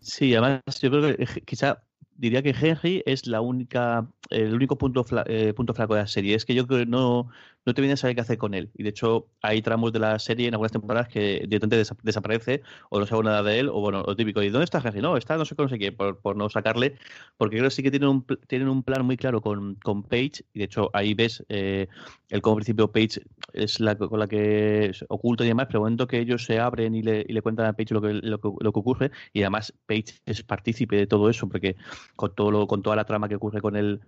[0.00, 1.82] Sí, además yo creo que quizá
[2.14, 6.34] diría que Henry es la única, el único punto, eh, punto flaco de la serie.
[6.34, 7.28] Es que yo creo que no,
[7.68, 8.70] no te viene a saber qué hacer con él.
[8.74, 12.98] Y de hecho, hay tramos de la serie en algunas temporadas que directamente desaparece o
[12.98, 15.00] no sabe nada de él, o bueno, lo típico, ¿y dónde está Henry?
[15.02, 16.96] No, está no sé cómo sé qué, por, por, no sacarle,
[17.36, 20.44] porque creo que sí que tienen un, tienen un plan muy claro con, con Paige,
[20.54, 21.88] y de hecho ahí ves eh,
[22.30, 23.20] el como principio Paige
[23.52, 27.02] es la con la que oculta y demás, pero momento que ellos se abren y
[27.02, 29.74] le, y le cuentan a Paige lo que, lo, que, lo que ocurre, y además
[29.86, 31.76] Paige es partícipe de todo eso, porque
[32.16, 34.00] con todo lo, con toda la trama que ocurre con el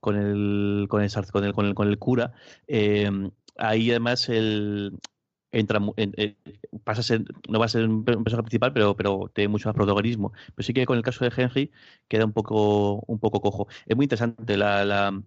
[0.00, 2.32] con el con el con el, con el, con el cura
[2.68, 3.10] eh,
[3.56, 4.98] ahí además el
[5.52, 6.36] entra eh,
[6.84, 9.74] pasa a ser, no va a ser un personaje principal, pero, pero tiene mucho más
[9.74, 10.32] protagonismo.
[10.54, 11.70] Pero sí que con el caso de Henry
[12.08, 13.68] queda un poco, un poco cojo.
[13.86, 15.22] Es muy interesante la, la,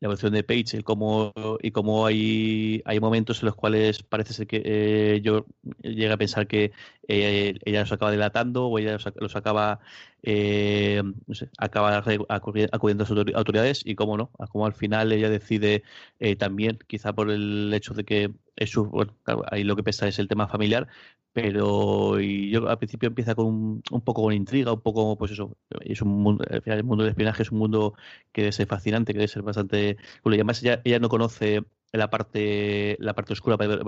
[0.00, 1.32] evolución de Page, el cómo,
[1.62, 5.46] y cómo hay, hay momentos en los cuales parece ser que eh, yo
[5.82, 6.72] llegué a pensar que
[7.08, 9.80] eh, ella los acaba delatando o ella los, acaba
[10.26, 15.30] eh, no sé, acaba acudiendo a sus autoridades y cómo no, como al final ella
[15.30, 15.84] decide
[16.38, 18.74] también, quizá por el hecho de que es
[19.50, 20.88] ahí lo que pesa es el tema familiar,
[21.32, 25.56] pero y yo al principio empieza con un, poco con intriga, un poco, pues eso,
[25.80, 27.94] es un mundo, al final el mundo del espionaje es un mundo
[28.32, 31.62] que debe ser fascinante, que debe ser bastante y además ella, no conoce
[31.92, 33.78] la parte la parte oscura para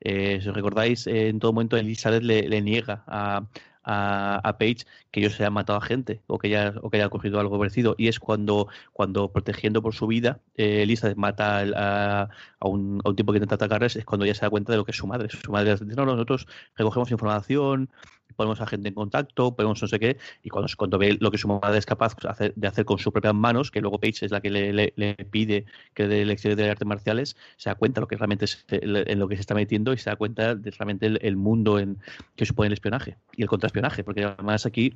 [0.00, 3.46] eh, si os recordáis en todo momento Elizabeth le, le niega a,
[3.88, 7.06] a, Page que ellos se hayan matado a gente o que haya, o que haya
[7.06, 7.94] ocurrido algo parecido.
[7.98, 12.22] Y es cuando, cuando protegiendo por su vida, eh, Elizabeth mata a,
[12.60, 14.78] a, un, a un tipo que intenta atacarles, es cuando ya se da cuenta de
[14.78, 15.28] lo que es su madre.
[15.30, 16.46] Su madre dice, no, nosotros
[16.76, 17.90] recogemos información,
[18.38, 21.38] ponemos a gente en contacto, ponemos no sé qué, y cuando, cuando ve lo que
[21.38, 22.14] su madre es capaz
[22.54, 26.06] de hacer con sus propias manos, que luego Paige es la que le, pide que
[26.06, 29.34] dé lecciones de artes marciales, se da cuenta lo que realmente es en lo que
[29.34, 31.98] se está metiendo y se da cuenta de realmente el, mundo en
[32.36, 34.94] que supone el espionaje y el contraespionaje, porque además aquí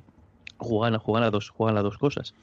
[0.63, 2.33] juegan, juegan, a dos, juegan las dos cosas.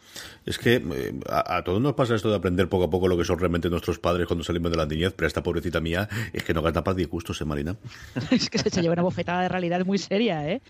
[0.47, 3.25] Es que eh, a, todos nos pasa esto de aprender poco a poco lo que
[3.25, 6.55] son realmente nuestros padres cuando salimos de la niñez, pero esta pobrecita mía es que
[6.55, 7.77] no gasta para 10 gustos, ¿eh, Marina?
[8.31, 10.63] es que se lleva una bofetada de realidad muy seria, ¿eh?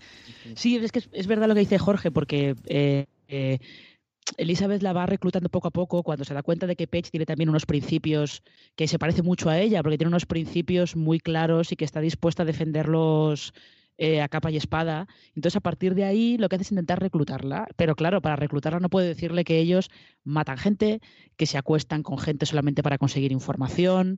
[0.55, 2.55] Sí, es que es, verdad lo que dice Jorge, porque...
[2.65, 3.59] Eh, eh,
[4.37, 7.25] Elizabeth la va reclutando poco a poco cuando se da cuenta de que Page tiene
[7.25, 8.43] también unos principios
[8.75, 12.01] que se parece mucho a ella, porque tiene unos principios muy claros y que está
[12.01, 13.53] dispuesta a defenderlos
[14.03, 15.07] eh, a capa y espada.
[15.35, 17.67] Entonces, a partir de ahí, lo que hace es intentar reclutarla.
[17.75, 19.91] Pero claro, para reclutarla no puede decirle que ellos
[20.23, 21.01] matan gente,
[21.37, 24.17] que se acuestan con gente solamente para conseguir información,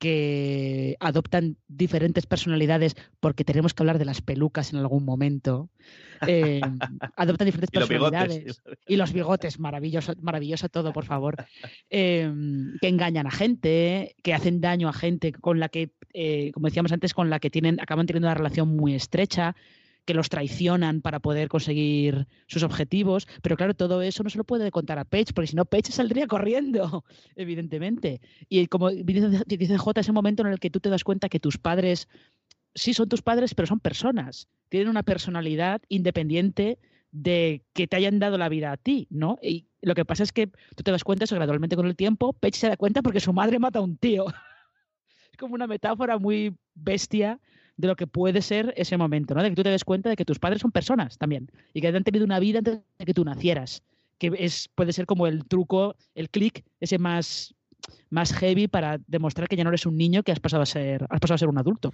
[0.00, 5.68] que adoptan diferentes personalidades, porque tenemos que hablar de las pelucas en algún momento.
[6.26, 6.62] Eh,
[7.16, 8.62] adoptan diferentes personalidades.
[8.88, 11.36] y los bigotes, maravilloso, maravilloso todo, por favor.
[11.90, 16.68] Em, que engañan a gente, que hacen daño a gente con la que, eh, como
[16.68, 19.54] decíamos antes, con la que tienen, acaban teniendo una relación muy estrecha
[20.04, 23.26] que los traicionan para poder conseguir sus objetivos.
[23.42, 25.92] Pero claro, todo eso no se lo puede contar a Page, porque si no, Page
[25.92, 27.04] saldría corriendo,
[27.36, 28.20] evidentemente.
[28.48, 31.58] Y como dice J, ese momento en el que tú te das cuenta que tus
[31.58, 32.08] padres,
[32.74, 34.48] sí son tus padres, pero son personas.
[34.68, 36.78] Tienen una personalidad independiente
[37.12, 39.38] de que te hayan dado la vida a ti, ¿no?
[39.42, 42.32] Y lo que pasa es que tú te das cuenta eso gradualmente con el tiempo,
[42.32, 44.26] Page se da cuenta porque su madre mata a un tío.
[45.32, 47.40] es como una metáfora muy bestia
[47.80, 49.42] de lo que puede ser ese momento, ¿no?
[49.42, 51.88] De que tú te des cuenta de que tus padres son personas también y que
[51.88, 53.82] han tenido una vida antes de que tú nacieras,
[54.18, 57.54] que es puede ser como el truco, el clic ese más
[58.10, 61.06] más heavy para demostrar que ya no eres un niño que has pasado a ser
[61.08, 61.92] has pasado a ser un adulto.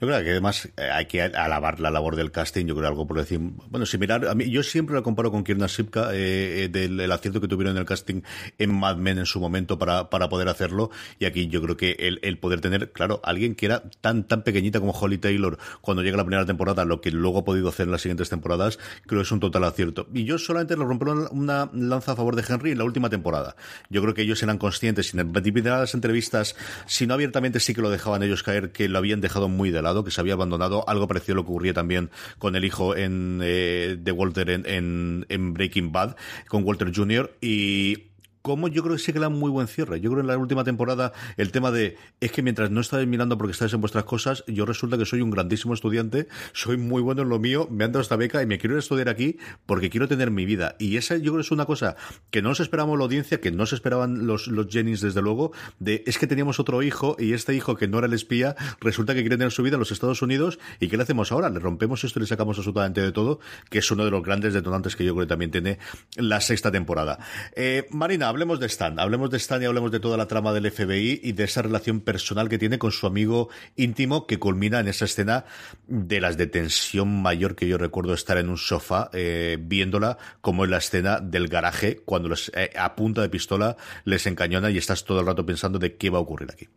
[0.00, 3.06] Yo creo que además eh, hay que alabar la labor del casting, yo creo algo
[3.06, 3.38] por decir,
[3.70, 7.12] bueno, si mirar, a mí, yo siempre lo comparo con Kierna Sipka eh, eh, del
[7.12, 8.22] acierto que tuvieron en el casting
[8.58, 11.92] en Mad Men en su momento para, para poder hacerlo y aquí yo creo que
[11.98, 16.02] el, el poder tener, claro, alguien que era tan tan pequeñita como Holly Taylor cuando
[16.02, 19.20] llega la primera temporada, lo que luego ha podido hacer en las siguientes temporadas, creo
[19.20, 20.06] que es un total acierto.
[20.12, 23.56] Y yo solamente le rompo una lanza a favor de Henry en la última temporada.
[23.90, 26.56] Yo creo que ellos eran conscientes, sin de las entrevistas,
[26.86, 29.82] si no abiertamente sí que lo dejaban ellos caer, que lo habían dejado muy de
[29.82, 30.88] lado, que se había abandonado.
[30.88, 35.54] Algo parecido lo que ocurría también con el hijo en, eh, de Walter en, en
[35.54, 36.16] Breaking Bad,
[36.48, 37.36] con Walter Jr.
[37.40, 38.11] Y
[38.42, 40.00] como yo creo que sí que le muy buen cierre.
[40.00, 43.06] Yo creo que en la última temporada el tema de es que mientras no estáis
[43.06, 47.02] mirando porque estáis en vuestras cosas, yo resulta que soy un grandísimo estudiante, soy muy
[47.02, 49.90] bueno en lo mío, me han dado esta beca y me quiero estudiar aquí porque
[49.90, 50.74] quiero tener mi vida.
[50.78, 51.96] Y esa yo creo que es una cosa
[52.30, 55.52] que no nos esperamos la audiencia, que no se esperaban los, los Jennings desde luego,
[55.78, 59.14] de es que teníamos otro hijo y este hijo que no era el espía resulta
[59.14, 61.48] que quiere tener su vida en los Estados Unidos y ¿qué le hacemos ahora?
[61.48, 64.54] Le rompemos esto y le sacamos absolutamente de todo, que es uno de los grandes
[64.54, 65.78] detonantes que yo creo que también tiene
[66.16, 67.18] la sexta temporada.
[67.54, 68.98] Eh, Marina, hablemos de Stan.
[68.98, 72.00] Hablemos de Stan y hablemos de toda la trama del FBI y de esa relación
[72.00, 75.44] personal que tiene con su amigo íntimo que culmina en esa escena
[75.86, 80.64] de las de tensión mayor que yo recuerdo estar en un sofá eh, viéndola como
[80.64, 84.78] en la escena del garaje cuando les, eh, a punta de pistola les encañona y
[84.78, 86.68] estás todo el rato pensando de qué va a ocurrir aquí.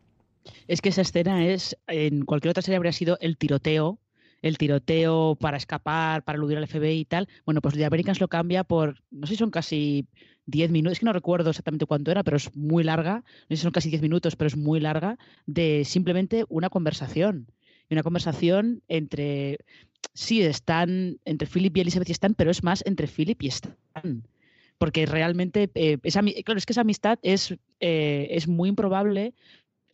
[0.67, 3.99] Es que esa escena es, en cualquier otra serie habría sido el tiroteo
[4.45, 7.27] el tiroteo para escapar, para eludir al FBI y tal.
[7.45, 10.05] Bueno, pues The Americans lo cambia por, no sé si son casi
[10.45, 13.55] 10 minutos, es que no recuerdo exactamente cuánto era, pero es muy larga, no sé
[13.55, 17.47] si son casi 10 minutos, pero es muy larga, de simplemente una conversación.
[17.89, 19.57] Y una conversación entre,
[20.13, 23.75] sí, están, entre Philip y Elizabeth y Stan, pero es más entre Philip y Stan.
[24.77, 25.97] Porque realmente, eh,
[26.43, 29.33] claro, es que esa amistad es, eh, es muy improbable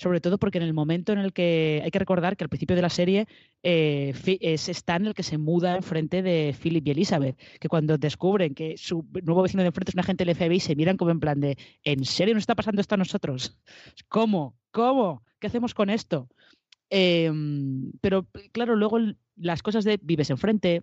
[0.01, 2.75] sobre todo porque en el momento en el que hay que recordar que al principio
[2.75, 3.27] de la serie
[3.61, 8.55] eh, es Stan el que se muda enfrente de Philip y Elizabeth, que cuando descubren
[8.55, 11.19] que su nuevo vecino de enfrente es un agente del FBI se miran como en
[11.19, 13.59] plan de ¿en serio nos está pasando esto a nosotros?
[14.09, 14.55] ¿Cómo?
[14.71, 15.21] ¿Cómo?
[15.39, 16.27] ¿Qué hacemos con esto?
[16.89, 18.97] Em, pero claro, luego
[19.35, 20.81] las cosas de vives enfrente,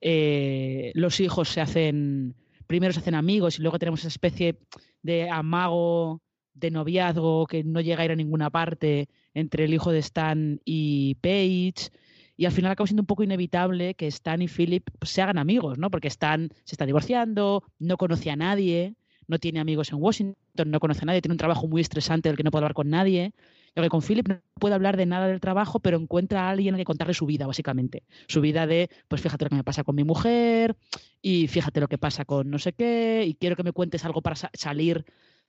[0.00, 2.34] eh, los hijos se hacen,
[2.66, 4.56] primero se hacen amigos y luego tenemos esa especie
[5.02, 6.22] de amago
[6.56, 10.60] de noviazgo que no llega a ir a ninguna parte entre el hijo de Stan
[10.64, 11.90] y Paige.
[12.36, 15.38] Y al final acaba siendo un poco inevitable que Stan y Philip pues, se hagan
[15.38, 15.90] amigos, ¿no?
[15.90, 18.94] Porque Stan se está divorciando, no conoce a nadie,
[19.26, 22.36] no tiene amigos en Washington, no conoce a nadie, tiene un trabajo muy estresante del
[22.36, 23.32] que no puede hablar con nadie.
[23.74, 26.74] Y que con Philip no puede hablar de nada del trabajo, pero encuentra a alguien
[26.74, 28.04] al que contarle su vida, básicamente.
[28.26, 30.76] Su vida de, pues fíjate lo que me pasa con mi mujer,
[31.20, 34.22] y fíjate lo que pasa con no sé qué, y quiero que me cuentes algo
[34.22, 35.04] para salir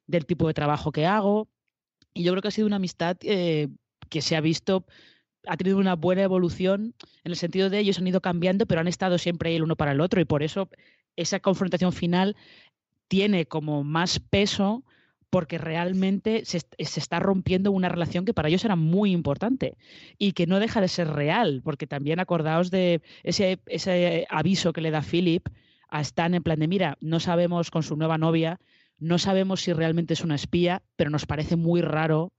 [0.08, 1.48] del tipo de trabajo que hago.
[2.14, 3.68] Y yo creo que ha sido una amistad eh,
[4.10, 4.86] que se ha visto,
[5.46, 8.88] ha tenido una buena evolución en el sentido de ellos han ido cambiando, pero han
[8.88, 10.20] estado siempre el uno para el otro.
[10.22, 10.70] Y por eso
[11.16, 12.36] esa confrontación final
[13.08, 14.84] tiene como más peso
[15.30, 19.76] porque realmente se, está rompiendo una relación que para ellos era muy importante
[20.18, 24.82] y que no deja de ser real, porque también acordaos de ese, ese aviso que
[24.82, 25.48] le da Philip
[25.90, 28.60] a Stan en plan de, mira, no sabemos con su nueva novia
[29.00, 32.34] no sabemos si realmente es una espía, pero nos parece muy raro.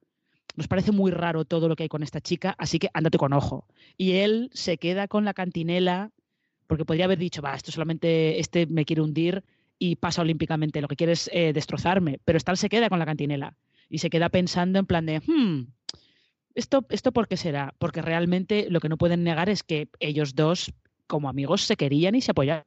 [0.57, 3.33] Nos parece muy raro todo lo que hay con esta chica, así que ándate con
[3.33, 3.67] ojo.
[3.97, 6.11] Y él se queda con la cantinela,
[6.67, 9.45] porque podría haber dicho, va, esto solamente, este me quiere hundir
[9.79, 12.19] y pasa olímpicamente, lo que quiere es eh, destrozarme.
[12.25, 13.57] Pero Stan se queda con la cantinela
[13.89, 15.69] y se queda pensando en plan de, hmm,
[16.57, 17.75] ¿esto, ¿esto por qué será?
[17.79, 20.73] Porque realmente lo que no pueden negar es que ellos dos,
[21.07, 22.65] como amigos, se querían y se apoyaban.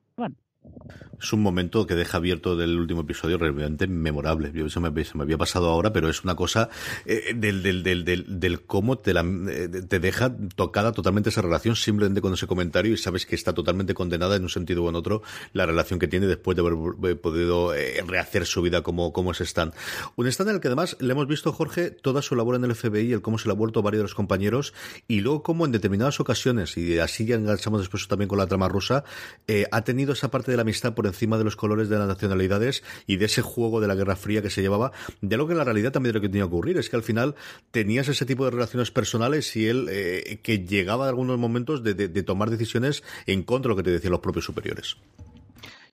[1.21, 4.51] Es un momento que deja abierto del último episodio realmente memorable.
[4.53, 6.69] Yo, eso me, había pasado ahora, pero es una cosa
[7.05, 11.75] eh, del, del, del, del, cómo te, la, eh, te deja tocada totalmente esa relación
[11.75, 14.95] simplemente con ese comentario y sabes que está totalmente condenada en un sentido o en
[14.95, 15.21] otro
[15.53, 19.41] la relación que tiene después de haber podido eh, rehacer su vida como, como es
[19.41, 19.73] Stan.
[20.15, 22.73] Un Stan en el que además le hemos visto, Jorge, toda su labor en el
[22.73, 24.73] FBI, el cómo se le ha vuelto varios de los compañeros
[25.07, 28.67] y luego cómo en determinadas ocasiones, y así ya enganchamos después también con la trama
[28.67, 29.03] rusa,
[29.47, 32.07] eh, ha tenido esa parte de la amistad por encima de los colores de las
[32.07, 34.91] nacionalidades y de ese juego de la Guerra Fría que se llevaba,
[35.21, 37.03] de lo que la realidad también de lo que tenía que ocurrir, es que al
[37.03, 37.35] final
[37.71, 41.93] tenías ese tipo de relaciones personales y él eh, que llegaba en algunos momentos de,
[41.93, 44.97] de, tomar decisiones en contra de lo que te decían los propios superiores.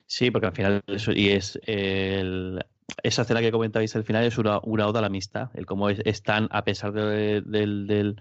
[0.05, 2.63] Sí, porque al final eso y es el
[3.03, 5.89] esa escena que comentabais al final es una, una oda a la amistad, el cómo
[5.89, 8.15] están, a pesar de,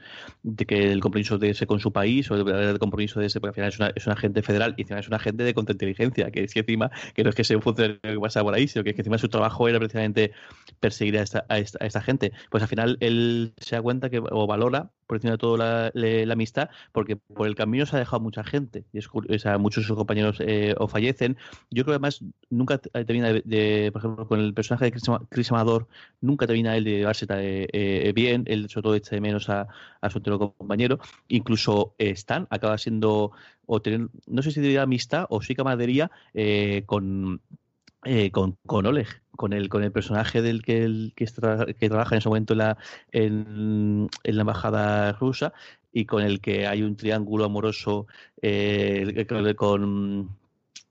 [0.67, 3.73] que el compromiso de ese con su país o el, compromiso de ese, porque al
[3.73, 6.45] final es una, es un agente federal y encima es un agente de contrainteligencia, que
[6.45, 8.85] es que encima, que no es que sea un funcionario que pasa por ahí, sino
[8.85, 10.33] que, es que encima su trabajo era precisamente
[10.81, 12.33] perseguir a esta, a esta, a esta gente.
[12.51, 15.91] Pues al final él se da cuenta que, o valora por encima de todo la,
[15.95, 19.83] la, amistad, porque por el camino se ha dejado mucha gente, y o sea, muchos
[19.83, 21.37] de sus compañeros eh, o fallecen.
[21.71, 25.01] Yo creo que además nunca termina de, por ejemplo, con el personaje de
[25.31, 25.89] Chris, Amador
[26.21, 29.67] nunca termina él de llevarse eh, eh, bien, él sobre todo echa de menos a,
[30.11, 30.99] su otro compañero,
[31.29, 33.33] incluso eh, Stan acaba siendo,
[33.67, 37.41] o tener, no sé si diría amistad o sí camaradería eh, con,
[38.05, 42.19] eh, con, con Oleg, con el, con el personaje del que, el, que, trabaja en
[42.19, 42.79] ese momento en la,
[43.13, 45.53] en, en la embajada rusa
[45.93, 48.07] y con el que hay un triángulo amoroso
[48.43, 49.27] eh,
[49.57, 50.37] con,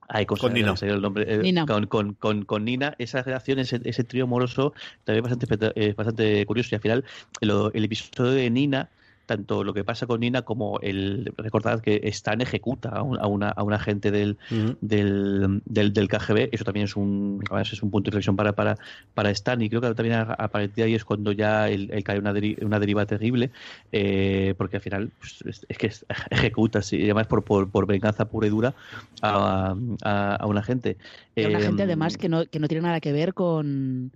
[0.10, 0.74] Ay, con Nina.
[0.82, 1.66] El nombre, eh, Nina.
[1.66, 5.93] Con, con, con, con, Nina, esa relación, ese, ese trío amoroso, también es bastante, eh,
[5.93, 6.70] bastante curioso.
[6.72, 7.05] Y al final,
[7.41, 8.89] lo, el episodio de Nina
[9.28, 13.28] tanto lo que pasa con Nina como el recordad que Stan ejecuta a, un, a
[13.28, 14.38] una a un agente del,
[14.82, 18.78] del, del, del, KGB eso también es un es un punto de reflexión para para
[19.13, 19.61] para Stan.
[19.61, 22.17] Y creo que también a, a partir de ahí es cuando ya él, él cae
[22.17, 23.51] una, deri una deriva terrible
[23.91, 25.91] eh, porque al final pues, es, es, que
[26.32, 28.73] ejecuta sí, y además por, por, por, venganza pura y dura
[29.21, 30.97] a, a, a un agente.
[31.36, 34.11] Y a un agente además que no, que no tiene nada que ver con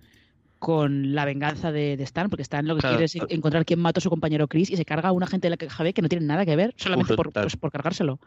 [0.62, 2.96] con la venganza de, de, Stan, porque Stan lo que claro.
[2.96, 5.50] quiere es encontrar quién mató a su compañero Chris y se carga a un agente
[5.50, 8.20] de la KGB que no tiene nada que ver, solamente por, pues, por, cargárselo.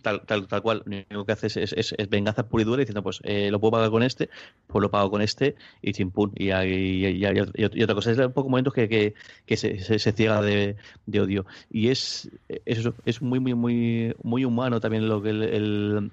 [0.00, 0.82] Tal, tal, tal cual.
[0.86, 3.60] Lo único que hace es, es, es, venganza pura y dura diciendo, pues eh, lo
[3.60, 4.30] puedo pagar con este,
[4.66, 6.32] pues lo pago con este y chimpún.
[6.36, 9.12] Y, y, y, y, otra cosa, es un poco momentos que, que,
[9.44, 11.44] que se, se, se, ciega de, de, odio.
[11.70, 12.30] Y es,
[12.64, 16.10] es, es muy, muy, muy, muy humano también lo que el, el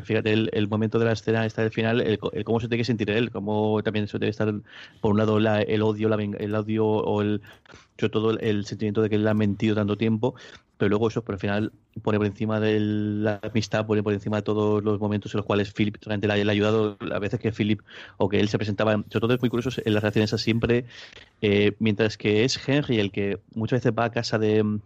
[0.00, 2.82] fíjate, el, el, momento de la escena está del final, el, el, cómo se tiene
[2.82, 4.54] que sentir él, cómo también eso debe estar
[5.08, 7.40] por un lado la, el odio, la, el odio o el,
[7.96, 10.34] sobre todo el, sentimiento de que él ha mentido tanto tiempo
[10.76, 14.36] pero luego eso, pero al final pone por encima de la amistad, pone por encima
[14.36, 17.50] de todos los momentos en los cuales Philip realmente le ha ayudado, a veces que
[17.50, 17.80] Philip
[18.18, 20.84] o que él se presentaba, sobre todo es muy curioso en las relaciones siempre,
[21.40, 24.78] eh, mientras que es Henry el que muchas veces va a casa de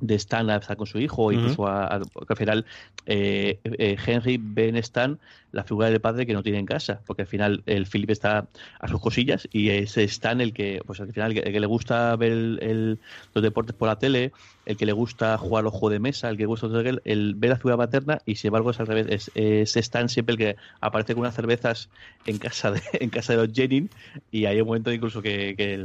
[0.00, 2.64] de Stan a estar con su hijo, incluso a, al final
[3.06, 5.18] eh, eh, Henry ve en Stan
[5.52, 8.48] la figura del padre que no tiene en casa, porque al final el Philip está
[8.80, 12.14] a sus cosillas y es Stan el que, pues al final, el que, le gusta
[12.16, 12.98] ver
[13.34, 14.32] los deportes por la tele,
[14.68, 17.50] el que le gusta jugar los juegos de mesa, el que gusta el, el ver
[17.50, 21.14] la figura paterna y sin embargo es al revés, es, Stan siempre el que aparece
[21.14, 21.88] con unas cervezas
[22.26, 23.90] en casa de, en casa de los Jennings
[24.30, 25.78] y hay un momento incluso que, que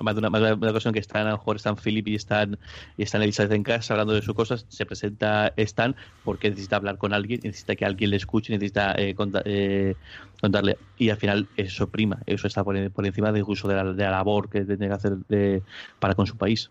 [0.00, 2.14] más, de una, más de una ocasión que están a lo mejor están Philip y
[2.16, 2.58] están
[2.98, 6.98] y están Elizabeth en casa hablando de sus cosas, se presenta Stan porque necesita hablar
[6.98, 9.14] con alguien, necesita que alguien le escuche, necesita eh,
[9.46, 9.94] eh,
[10.42, 10.76] contarle.
[10.98, 14.62] Y al final eso prima, eso está por, encima de la, de la labor que
[14.64, 15.62] tiene que hacer de,
[15.98, 16.70] para con su país.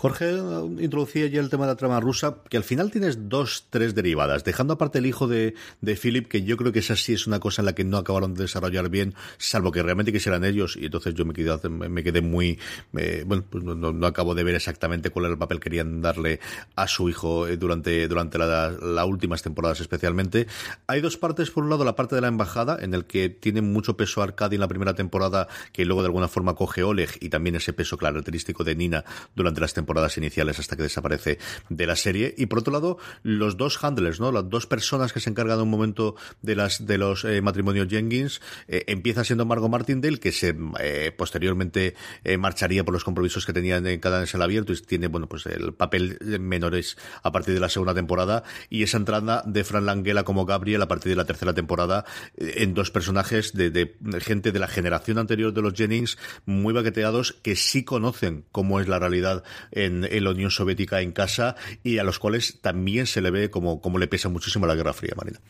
[0.00, 0.30] Jorge
[0.78, 4.44] introducía ya el tema de la trama rusa, que al final tienes dos, tres derivadas,
[4.44, 7.38] dejando aparte el hijo de, de Philip, que yo creo que esa sí es una
[7.38, 10.86] cosa en la que no acabaron de desarrollar bien, salvo que realmente quisieran ellos, y
[10.86, 12.58] entonces yo me quedé, me quedé muy,
[12.96, 16.40] eh, bueno, pues no, acabo de ver exactamente cuál era el papel que querían darle
[16.76, 20.46] a su hijo eh, durante, durante las la últimas temporadas especialmente.
[20.86, 23.60] Hay dos partes, por un lado la parte de la embajada, en el que tiene
[23.60, 27.28] mucho peso Arcadi en la primera temporada, que luego de alguna forma coge Oleg, y
[27.28, 29.04] también ese peso característico de Nina
[29.36, 31.38] durante las temporadas temporadas iniciales hasta que desaparece
[31.68, 32.32] de la serie.
[32.38, 34.30] Y por otro lado, los dos handlers, ¿no?
[34.30, 37.88] Las dos personas que se encargan de un momento de las de los eh, matrimonios
[37.88, 41.96] Jenkins, eh, empieza siendo Margot Martindale, que se eh, posteriormente
[42.38, 45.72] marcharía por los compromisos que tenían en cada el abierto y tiene, bueno, pues el
[45.72, 50.44] papel menores a partir de la segunda temporada y esa entrada de Fran Langella como
[50.44, 52.04] Gabriel a partir de la tercera temporada
[52.36, 57.32] en dos personajes de, de gente de la generación anterior de los Jennings muy baqueteados
[57.42, 59.42] que sí conocen cómo es la realidad
[59.86, 63.80] en, la Unión Soviética en casa y a los cuales también se le ve como,
[63.80, 65.40] como le pesa muchísimo la Guerra Fría, Marina.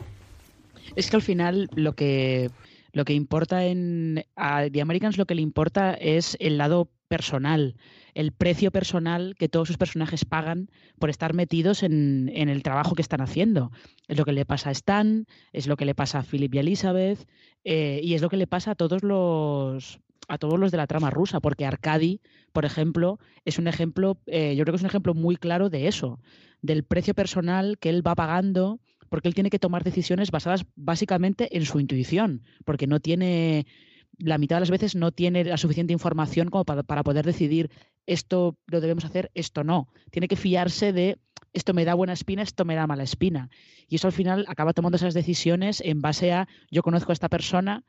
[0.97, 2.51] Es que al final lo que
[2.93, 7.77] lo que importa en a The Americans lo que le importa es el lado personal,
[8.15, 12.95] el precio personal que todos sus personajes pagan por estar metidos en, en, el trabajo
[12.95, 13.73] que están haciendo.
[14.07, 16.59] Es lo que le pasa a Stan, es lo que le pasa a Philip y
[16.59, 17.27] Elizabeth,
[17.65, 20.87] eh, y es lo que le pasa a todos los a todos los de la
[20.87, 22.21] trama rusa, porque Arcadi,
[22.53, 25.89] por ejemplo, es un ejemplo, eh, yo creo que es un ejemplo muy claro de
[25.89, 26.21] eso,
[26.63, 31.57] del precio personal que él va pagando, porque él tiene que tomar decisiones basadas básicamente
[31.57, 33.67] en su intuición, porque no tiene,
[34.19, 37.71] la mitad de las veces no tiene la suficiente información como para, para poder decidir
[38.07, 39.89] esto lo debemos hacer, esto no.
[40.11, 41.19] Tiene que fiarse de
[41.53, 43.51] esto me da buena espina, esto me da mala espina.
[43.89, 47.29] Y eso al final acaba tomando esas decisiones en base a yo conozco a esta
[47.29, 47.85] persona,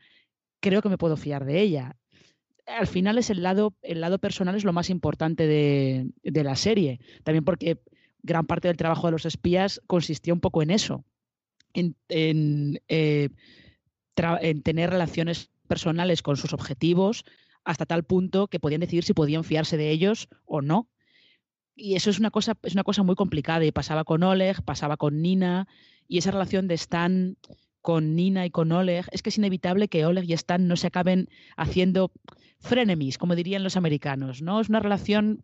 [0.60, 1.98] creo que me puedo fiar de ella
[2.78, 7.00] al final es el lado, el lado personal es lo más importante de, la serie.
[7.24, 7.82] También porque
[8.24, 11.04] gran parte del trabajo de los espías consistía un poco en eso,
[11.74, 11.96] en,
[12.88, 13.30] eh,
[14.16, 17.24] en, tener relaciones personales con sus objetivos
[17.64, 20.88] hasta tal punto que podían decidir si podían fiarse de ellos o no.
[21.76, 23.66] Y eso es una cosa, es una cosa muy complicada.
[23.66, 25.68] Y pasaba con Oleg, pasaba con Nina,
[26.08, 27.38] y esa relación de Stan
[27.82, 30.88] con Nina y con Oleg, es que es inevitable que Oleg y Stan no se
[30.88, 32.12] acaben haciendo
[32.62, 34.62] frenemies, como dirían los americanos, ¿no?
[34.62, 35.42] Es una relación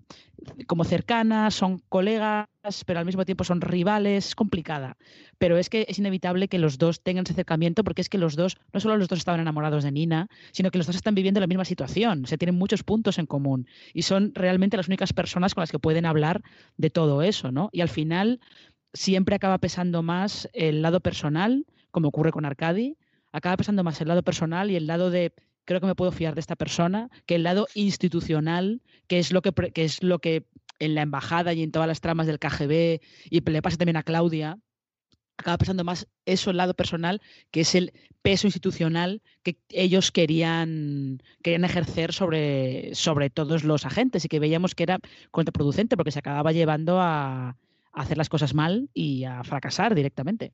[0.68, 2.48] como cercana, son colegas,
[2.86, 4.98] pero al mismo tiempo son rivales, es complicada.
[5.40, 8.36] Pero es que es inevitable que los dos tengan ese acercamiento porque es que los
[8.36, 11.40] dos, no solo los dos estaban enamorados de Nina, sino que los dos están viviendo
[11.40, 15.56] la misma situación, se tienen muchos puntos en común y son realmente las únicas personas
[15.56, 16.44] con las que pueden hablar
[16.78, 17.70] de todo eso, ¿no?
[17.72, 18.40] Y al final
[18.94, 22.98] siempre acaba pesando más el lado personal, como ocurre con Arcadi,
[23.32, 25.34] acaba pesando más el lado personal y el lado de
[25.66, 29.42] creo que me puedo fiar de esta persona, que el lado institucional, que es lo
[29.42, 30.46] que, que, es lo que
[30.80, 34.04] en la embajada y en todas las tramas del KGB, y le pasa también a
[34.04, 34.60] Claudia,
[35.38, 37.22] acaba pensando más eso el lado personal,
[37.52, 44.26] que es el peso institucional que ellos querían, querían ejercer sobre, sobre todos los agentes
[44.26, 45.00] y que veíamos que era
[45.32, 47.58] contraproducente porque se acababa llevando a
[47.94, 50.54] hacer las cosas mal y a fracasar directamente.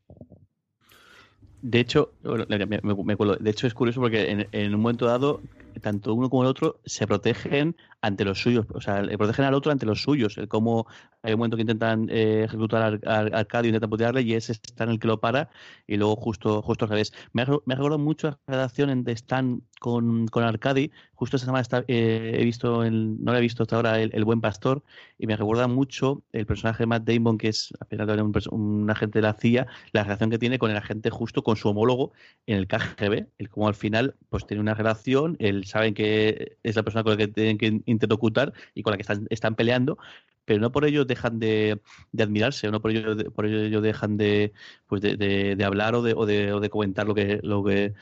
[1.64, 5.40] De hecho, de hecho es curioso porque en, un momento dado,
[5.82, 9.72] tanto uno como el otro se protegen ante los suyos, o sea, protegen al otro
[9.72, 10.38] ante los suyos.
[10.38, 10.88] El cómo
[11.22, 14.92] hay un momento que intentan eh, ejecutar a, Arcadio, intentan putearle y ese está en
[14.92, 15.50] el que lo para
[15.88, 17.14] y luego justo, justo al revés.
[17.32, 20.92] Me ha, me mucho la relación entre Stan con, con Arcadi.
[21.14, 24.42] Justo esta semana eh, he visto, el, no lo he visto hasta ahora, el, Buen
[24.42, 24.84] Pastor
[25.18, 28.34] y me recuerda mucho el personaje de Matt Damon, que es a pesar de un,
[28.52, 31.70] un, agente de la CIA, la relación que tiene con el agente justo con su
[31.70, 32.12] homólogo
[32.48, 33.28] en el KGB.
[33.38, 37.18] El cómo al final pues tiene una relación, saben que es la persona con la
[37.18, 39.98] que tienen que interlocutar y con la que están, están peleando,
[40.46, 41.80] pero no por ello dejan de,
[42.18, 44.54] admirarse, no por ello, por ello dejan de,
[44.88, 47.94] pues de, hablar o de, o de, o de comentar lo que, lo que,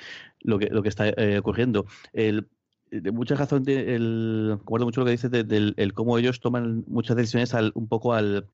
[0.41, 1.85] lo que, lo que está eh, ocurriendo.
[2.13, 2.47] El,
[2.89, 7.15] de mucha razón, el, recuerdo mucho lo que dices del el cómo ellos toman muchas
[7.15, 8.47] decisiones al, un poco al,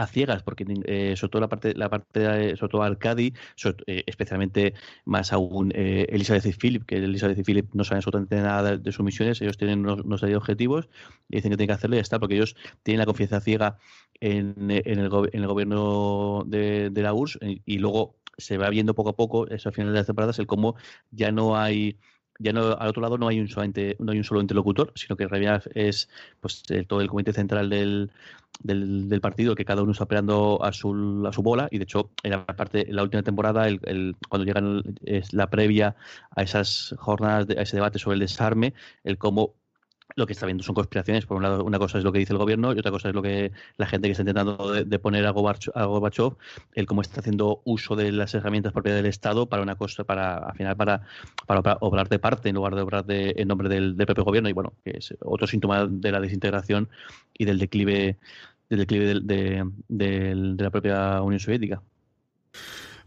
[0.00, 3.34] a ciegas, porque eh, sobre todo la parte, la parte sobre todo Arcadi,
[3.86, 4.74] eh, especialmente
[5.04, 8.92] más aún eh, Elizabeth y Philip, que Elizabeth y Philip no saben absolutamente nada de,
[8.92, 10.88] sus misiones, ellos tienen unos, objetivos
[11.28, 13.76] y dicen que tienen que hacerlo y ya está, porque ellos tienen la confianza ciega
[14.20, 18.94] en, en, el, en el, gobierno de, de la URSS y, luego se va viendo
[18.94, 20.76] poco a poco, eso al final de las temporadas, el cómo
[21.10, 21.98] ya no hay
[22.40, 25.16] ya no al otro lado no hay un solamente no hay un solo interlocutor sino
[25.16, 26.08] que en realidad es
[26.40, 28.10] pues todo el comité central del,
[28.62, 31.68] del, partido que cada uno está operando a su, a su bola.
[31.70, 35.48] Y de hecho en la parte en la última temporada el, cuando llegan es la
[35.48, 35.96] previa
[36.34, 38.74] a esas jornadas a ese debate sobre el desarme
[39.04, 39.54] el cómo
[40.16, 41.26] lo que está viendo son conspiraciones.
[41.26, 43.14] Por un lado, una cosa es lo que dice el gobierno y otra cosa es
[43.14, 46.36] lo que la gente que está intentando de, poner a Gorbachev,
[46.74, 50.38] el cómo está haciendo uso de las herramientas propias del Estado para una cosa, para
[50.38, 51.02] al final para,
[51.46, 54.48] para obrar de parte en lugar de obrar de, en nombre del, propio gobierno.
[54.48, 56.88] Y bueno, que es otro síntoma de la desintegración
[57.36, 58.18] y del declive,
[58.68, 59.20] del declive
[59.88, 61.82] de la propia Unión Soviética.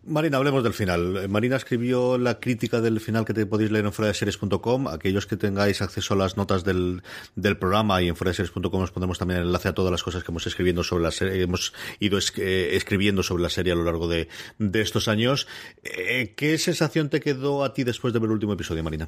[0.06, 1.30] Marina, hablemos del final.
[1.30, 4.90] Marina escribió la crítica del final que te podéis leer en fuera de series.com.
[4.90, 7.02] Aquellos que tengáis acceso a las notas del,
[7.36, 10.04] del programa y en fuera de series.com os pondremos también el enlace a todas las
[10.04, 13.76] cosas que hemos escribiendo sobre la serie, hemos ido eh, escribiendo sobre la serie a
[13.76, 14.28] lo largo de,
[14.60, 15.48] de estos años.
[15.84, 19.08] Eh, ¿Qué sensación te quedó a ti después de ver el último episodio, Marina?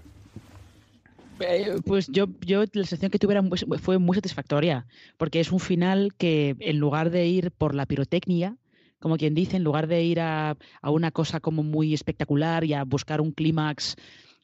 [1.42, 3.36] Eh, pues yo, yo la sensación que tuve
[3.80, 4.86] fue muy satisfactoria,
[5.18, 8.56] porque es un final que en lugar de ir por la pirotecnia,
[9.00, 12.84] como quien dice, en lugar de ir a, una cosa como muy espectacular y a
[12.84, 13.96] buscar un clímax,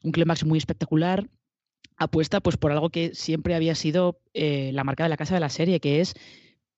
[0.02, 1.28] un clímax muy espectacular,
[1.96, 5.40] apuesta pues por algo que siempre había sido eh, la marca de la casa de
[5.40, 6.14] la serie, que es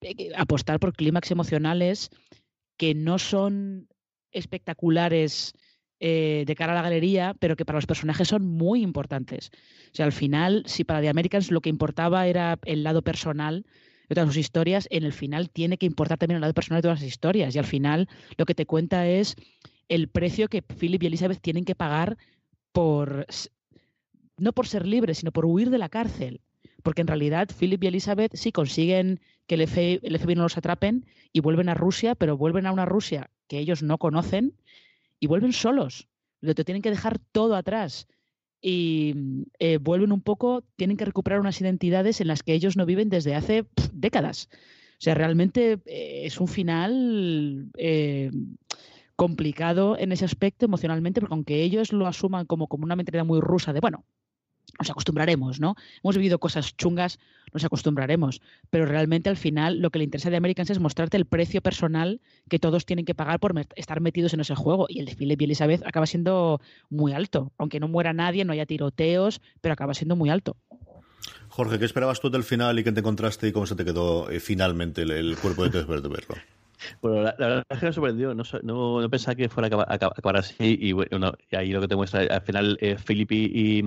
[0.00, 2.10] eh, apostar por clímax emocionales
[2.76, 3.88] que no son
[4.32, 5.54] espectaculares
[6.00, 9.50] eh, de cara a la galería, pero que para los personajes son muy importantes.
[9.86, 13.64] O sea, al final, si para The Americans lo que importaba era el lado personal,
[14.08, 16.82] de todas sus historias, en el final tiene que importar también el lado personal de
[16.82, 17.54] todas las historias.
[17.54, 19.36] Y al final lo que te cuenta es
[19.88, 22.16] el precio que Philip y Elizabeth tienen que pagar
[22.72, 23.26] por,
[24.36, 26.40] no por ser libres, sino por huir de la cárcel.
[26.82, 31.40] Porque en realidad Philip y Elizabeth sí consiguen que el FBI, no los atrapen y
[31.40, 34.54] vuelven a Rusia, pero vuelven a una Rusia que ellos no conocen
[35.20, 36.08] y vuelven solos.
[36.40, 38.06] Te tienen que dejar todo atrás
[38.66, 39.14] y
[39.58, 43.10] eh, vuelven un poco, tienen que recuperar unas identidades en las que ellos no viven
[43.10, 44.48] desde hace décadas.
[44.52, 48.30] O sea, realmente eh, es un final eh,
[49.16, 53.38] complicado en ese aspecto emocionalmente, porque aunque ellos lo asuman como, como una mentalidad muy
[53.38, 54.06] rusa de, bueno,
[54.78, 55.76] nos acostumbraremos, ¿no?
[56.02, 57.18] Hemos vivido cosas chungas,
[57.52, 61.26] nos acostumbraremos, pero realmente al final lo que le interesa de Americans es mostrarte el
[61.26, 65.06] precio personal que todos tienen que pagar por estar metidos en ese juego y el
[65.06, 66.60] de Philip y Elizabeth acaba siendo
[66.90, 70.56] muy alto, aunque no muera nadie, no haya tiroteos, pero acaba siendo muy alto.
[71.48, 74.28] Jorge, ¿qué esperabas tú del final y qué te encontraste y cómo se te quedó
[74.30, 76.34] eh, finalmente el, cuerpo de de verlo?
[77.00, 80.78] Bueno, la, verdad es que me sorprendió, no, no, pensaba que fuera a acabar, así
[80.80, 83.84] y bueno, y ahí lo que te muestra, al final eh, y,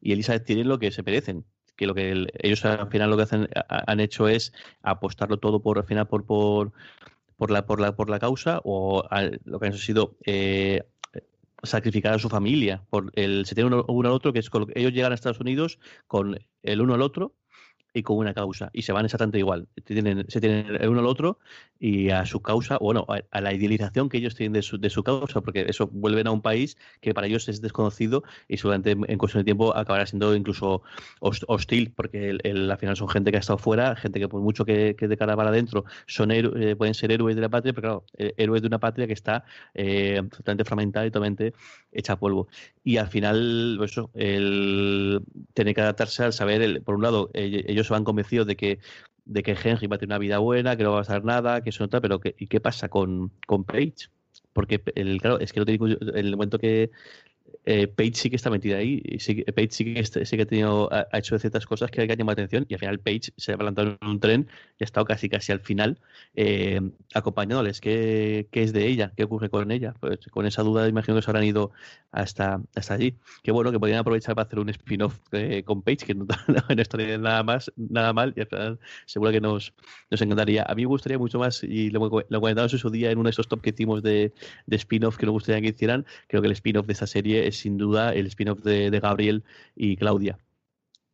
[0.00, 1.44] y, Elizabeth tienen lo que se merecen,
[1.76, 5.78] que lo que ellos al final lo que hacen, han hecho es apostarlo todo por
[5.78, 6.72] al final por por,
[7.36, 9.04] por la por la por la causa o
[9.44, 10.84] lo que han sido eh,
[11.62, 14.66] sacrificar a su familia por el se tiene uno, uno al otro que es con,
[14.74, 17.34] ellos llegan a Estados Unidos con el uno al otro
[17.96, 18.68] y con una causa.
[18.74, 19.68] Y se van exactamente igual.
[19.84, 21.38] Tienen, se tienen el uno al otro
[21.80, 25.02] y a su causa, bueno, a, la idealización que ellos tienen de su, de su
[25.02, 29.18] causa, porque eso vuelven a un país que para ellos es desconocido y seguramente en
[29.18, 30.82] cuestión de tiempo acabará siendo incluso
[31.20, 34.66] hostil, porque el, al final son gente que ha estado fuera, gente que por mucho
[34.66, 38.04] que, de cara para adentro son eh, pueden ser héroes de la patria, pero claro,
[38.18, 39.44] eh, héroes de una patria que está
[39.74, 41.54] eh, totalmente fragmentada y totalmente
[41.92, 42.48] hecha a polvo.
[42.84, 45.22] Y al final, pues eso, el
[45.54, 48.78] tener que adaptarse al saber, por un lado, ellos se van convencidos de que
[49.24, 51.60] de que Henry va a tener una vida buena, que no va a pasar nada,
[51.60, 54.08] que eso no está, pero que, ¿y qué pasa con, con Page?
[54.52, 56.90] Porque claro, es que no digo, en el momento que
[57.64, 59.02] eh, Page sí que está metida ahí.
[59.18, 62.44] Sí, Page sí que, sí que ha, tenido, hecho ciertas cosas que, han llamado la
[62.44, 64.48] atención y al final Page se ha plantado en un tren
[64.78, 65.98] y ha estado casi casi al final
[66.34, 66.80] eh,
[67.14, 67.80] acompañándoles.
[67.80, 69.12] ¿Qué, ¿Qué, es de ella?
[69.16, 69.94] ¿Qué ocurre con ella?
[70.00, 71.72] Pues con esa duda imagino que se habrán ido
[72.12, 73.14] hasta, allí.
[73.42, 76.26] Qué bueno que podrían aprovechar para hacer un spin-off eh, con Page, que no,
[76.76, 78.42] no estaría nada más, nada mal y
[79.06, 79.74] seguro que nos,
[80.10, 80.64] nos encantaría.
[80.68, 83.28] A mí me gustaría mucho más, y lo, lo comentamos en su día en uno
[83.28, 84.32] de esos top que hicimos de,
[84.66, 87.58] de spin-off que nos gustaría que hicieran, creo que el spin-off de esta serie es
[87.58, 89.44] sin duda el spin-off de, Gabriel
[89.74, 90.38] y Claudia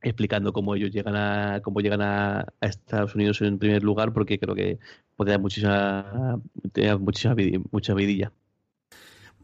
[0.03, 4.55] explicando cómo ellos llegan a cómo llegan a, Estados Unidos en primer lugar porque creo
[4.55, 4.79] que
[5.17, 6.41] podría muchísima
[7.01, 7.37] muchísima
[7.71, 8.33] mucha vidilla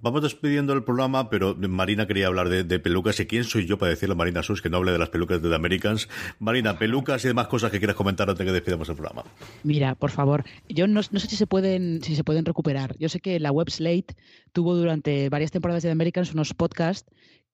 [0.01, 3.19] Vamos despidiendo el programa, pero Marina quería hablar de, pelucas.
[3.21, 5.43] ¿Y quién soy yo para decirle a Marina Sus que no hable de las pelucas
[5.43, 6.09] de The Americans?
[6.39, 9.25] Marina, pelucas y demás cosas que quieras comentar antes de que despidamos el programa.
[9.65, 12.97] Mira, por favor, yo no, sé si se pueden si se pueden recuperar.
[12.99, 14.15] Yo sé que la web Slate
[14.53, 17.11] tuvo durante varias temporadas de The Americans unos podcasts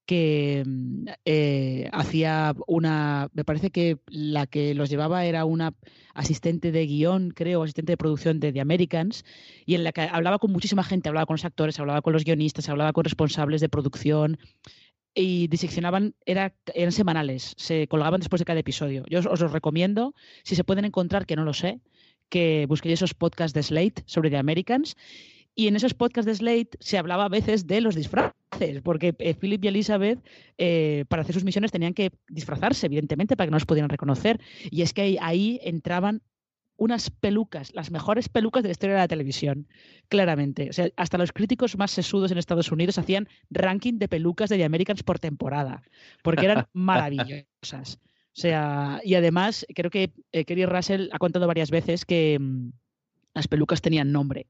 [0.07, 5.74] que mm, eh, hacía una, me parece que la que los llevaba era una
[6.14, 9.24] asistente de guion, creo, asistente de producción de The Americans,
[9.66, 12.24] y en la que hablaba con muchísima gente, hablaba con los actores, hablaba con los
[12.24, 14.38] guionistas, hablaba con responsables de producción,
[15.14, 19.05] y diseccionaban, era, eran semanales, se colgaban después de cada episodio.
[19.09, 21.80] Yo os, os los recomiendo, si se pueden encontrar, que no lo sé,
[22.28, 24.96] que busquéis esos podcasts de Slate sobre The Americans
[25.55, 28.34] y en esos podcasts de Slate se hablaba a veces de los disfraces,
[28.82, 30.24] porque eh, Philip y Elizabeth
[30.59, 34.40] eh, para hacer sus misiones tenían que disfrazarse, evidentemente, para que no los pudieran reconocer.
[34.70, 36.22] Y es que ahí, entraban
[36.76, 39.68] unas pelucas, las mejores pelucas de la historia de la televisión,
[40.09, 40.70] claramente.
[40.70, 44.57] O sea, hasta los críticos más sesudos en Estados Unidos hacían ranking de pelucas de
[44.57, 45.82] The Americans por temporada,
[46.24, 48.00] porque eran maravillosas.
[48.36, 52.70] O sea, y además creo que eh, Kerry Russell ha contado varias veces que mm,
[53.34, 54.48] las pelucas tenían nombre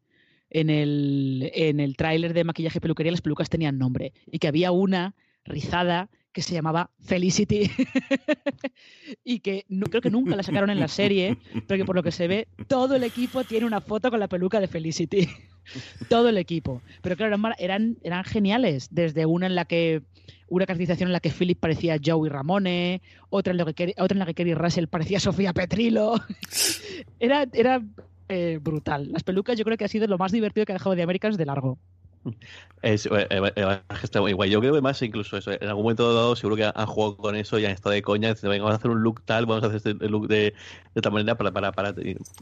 [0.54, 4.48] en el, en el tráiler de maquillaje y peluquería las pelucas tenían nombre y que
[4.48, 7.70] había una rizada que se llamaba Felicity
[9.24, 11.36] y que no, creo que nunca la sacaron en la serie,
[11.66, 14.28] pero que por lo que se ve todo el equipo tiene una foto con la
[14.28, 15.28] peluca de Felicity.
[16.08, 16.82] todo el equipo.
[17.02, 20.02] Pero claro, eran, eran geniales, desde una en la que
[20.48, 23.00] una caracterización en la que Philip parecía Joey Ramone,
[23.30, 26.14] otra en, la que, otra en la que Kerry Russell parecía Sofía Petrilo.
[27.18, 27.82] era, era
[28.28, 29.12] eh, brutal.
[29.12, 31.36] Las pelucas yo creo que ha sido lo más divertido que ha dejado de Americans
[31.36, 31.78] de largo.
[32.84, 34.50] Es, eh, eh, muy guay.
[34.50, 35.52] Yo creo que más incluso eso.
[35.52, 38.28] En algún momento dado seguro que han jugado con eso y han estado de coña.
[38.34, 40.52] Dicen, vamos a hacer un look tal, vamos a hacer este look de,
[40.94, 41.94] de tal manera para, para, para,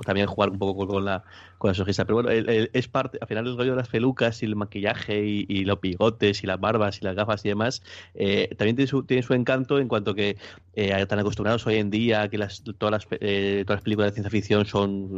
[0.05, 1.23] también jugar un poco con la,
[1.59, 2.05] con la sojista.
[2.05, 5.63] Pero bueno, es parte, al final el rollo de las pelucas y el maquillaje y,
[5.65, 7.83] los bigotes y las barbas y las gafas y demás,
[8.15, 10.37] eh, también tiene su, tiene su encanto en cuanto que
[10.75, 13.21] eh, acostumbrados hoy en día que las, todas, las, todas
[13.69, 15.09] las películas de ciencia ficción son,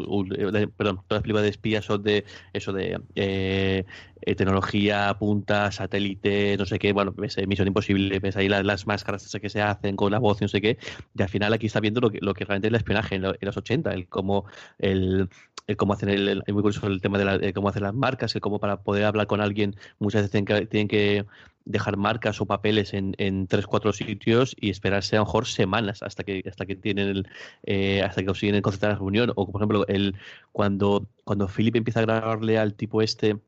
[0.77, 6.65] perdón, todas las películas de espías son de eso de eh, tecnología, punta, satélite, no
[6.65, 10.19] sé qué, bueno, ves Misión Imposible, ves ahí las, máscaras que se hacen con la
[10.19, 10.79] voz y no sé qué,
[11.17, 13.23] y al final aquí está viendo lo que, lo que realmente es el espionaje en,
[13.23, 14.45] los 80, el cómo
[14.79, 15.29] el,
[15.77, 18.83] cómo hacen el, muy curioso el tema de, cómo hacen las marcas, el cómo para
[18.83, 21.25] poder hablar con alguien muchas veces tienen que, tienen que
[21.65, 26.03] dejar marcas o papeles en, en tres cuatro sitios y esperarse a lo mejor semanas
[26.03, 27.29] hasta que hasta que tienen el,
[27.65, 29.33] eh, hasta que consiguen concertar la reunión.
[29.35, 30.15] O por ejemplo el
[30.53, 33.39] cuando cuando Philip empieza a grabarle al tipo este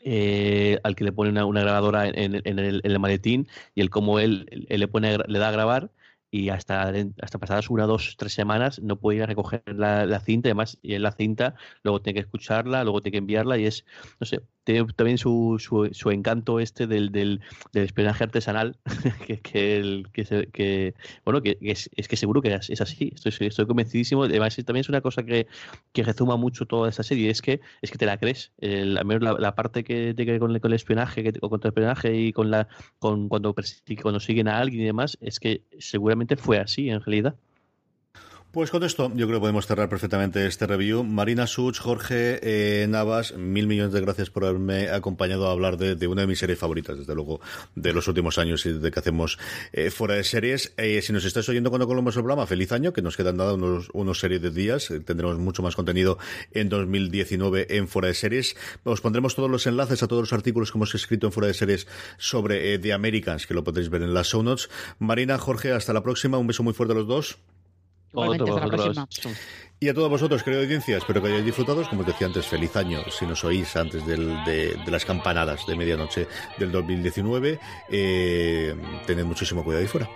[0.00, 4.88] eh, al que le pone una, grabadora en, el, maletín y el cómo él, le
[4.88, 5.90] pone le da a grabar
[6.30, 6.92] y hasta,
[7.22, 10.78] hasta pasadas una, dos, tres semanas no puede ir a recoger la, la cinta, además
[10.82, 13.84] y en la cinta luego tiene que escucharla, luego tiene que enviarla y es,
[14.20, 17.40] no sé, tiene también su, su, encanto este del, del,
[17.72, 18.76] espionaje artesanal,
[19.26, 20.94] que, que, el, que, que
[21.24, 24.24] bueno, que, es, que seguro que es, así, estoy, estoy convencidísimo.
[24.24, 25.46] Además, también es una cosa que,
[25.92, 28.50] que resuma mucho toda esta serie, es que es que te la crees.
[28.58, 32.16] El, al menos la, parte que te con, con el espionaje, que, con el espionaje
[32.16, 32.66] y con la
[32.98, 33.54] con cuando,
[34.02, 37.36] cuando siguen a alguien y demás, es que seguramente fue así en realidad.
[38.56, 41.04] Pues con esto yo creo que podemos cerrar perfectamente este review.
[41.04, 46.06] Marina Such, Jorge eh, Navas, mil millones de gracias por haberme acompañado a hablar de,
[46.06, 47.42] una de mis series favoritas, desde luego,
[47.74, 49.38] de los últimos años y de que hacemos
[49.74, 50.72] eh, fuera de series.
[50.78, 53.52] Eh, si nos estás oyendo cuando colomos el programa, feliz año, que nos quedan nada
[53.52, 54.90] unos, unos series de días.
[55.04, 56.16] tendremos mucho más contenido
[56.52, 58.56] en 2019 en fuera de series.
[58.84, 61.52] Os pondremos todos los enlaces a todos los artículos que hemos escrito en fuera de
[61.52, 61.86] series
[62.16, 64.70] sobre The Americans, que lo podéis ver en las show notes.
[64.98, 66.38] Marina, Jorge, hasta la próxima.
[66.38, 67.38] Un beso muy fuerte a los dos.
[69.78, 71.86] Y a todos vosotros, querido audiencia, espero que hayáis disfrutado.
[71.88, 76.26] Como os decía antes, feliz año si nos oís antes de, las campanadas de medianoche
[76.58, 77.60] del 2019.
[77.90, 78.74] Eh,
[79.06, 80.08] tened muchísimo cuidado ahí fuera.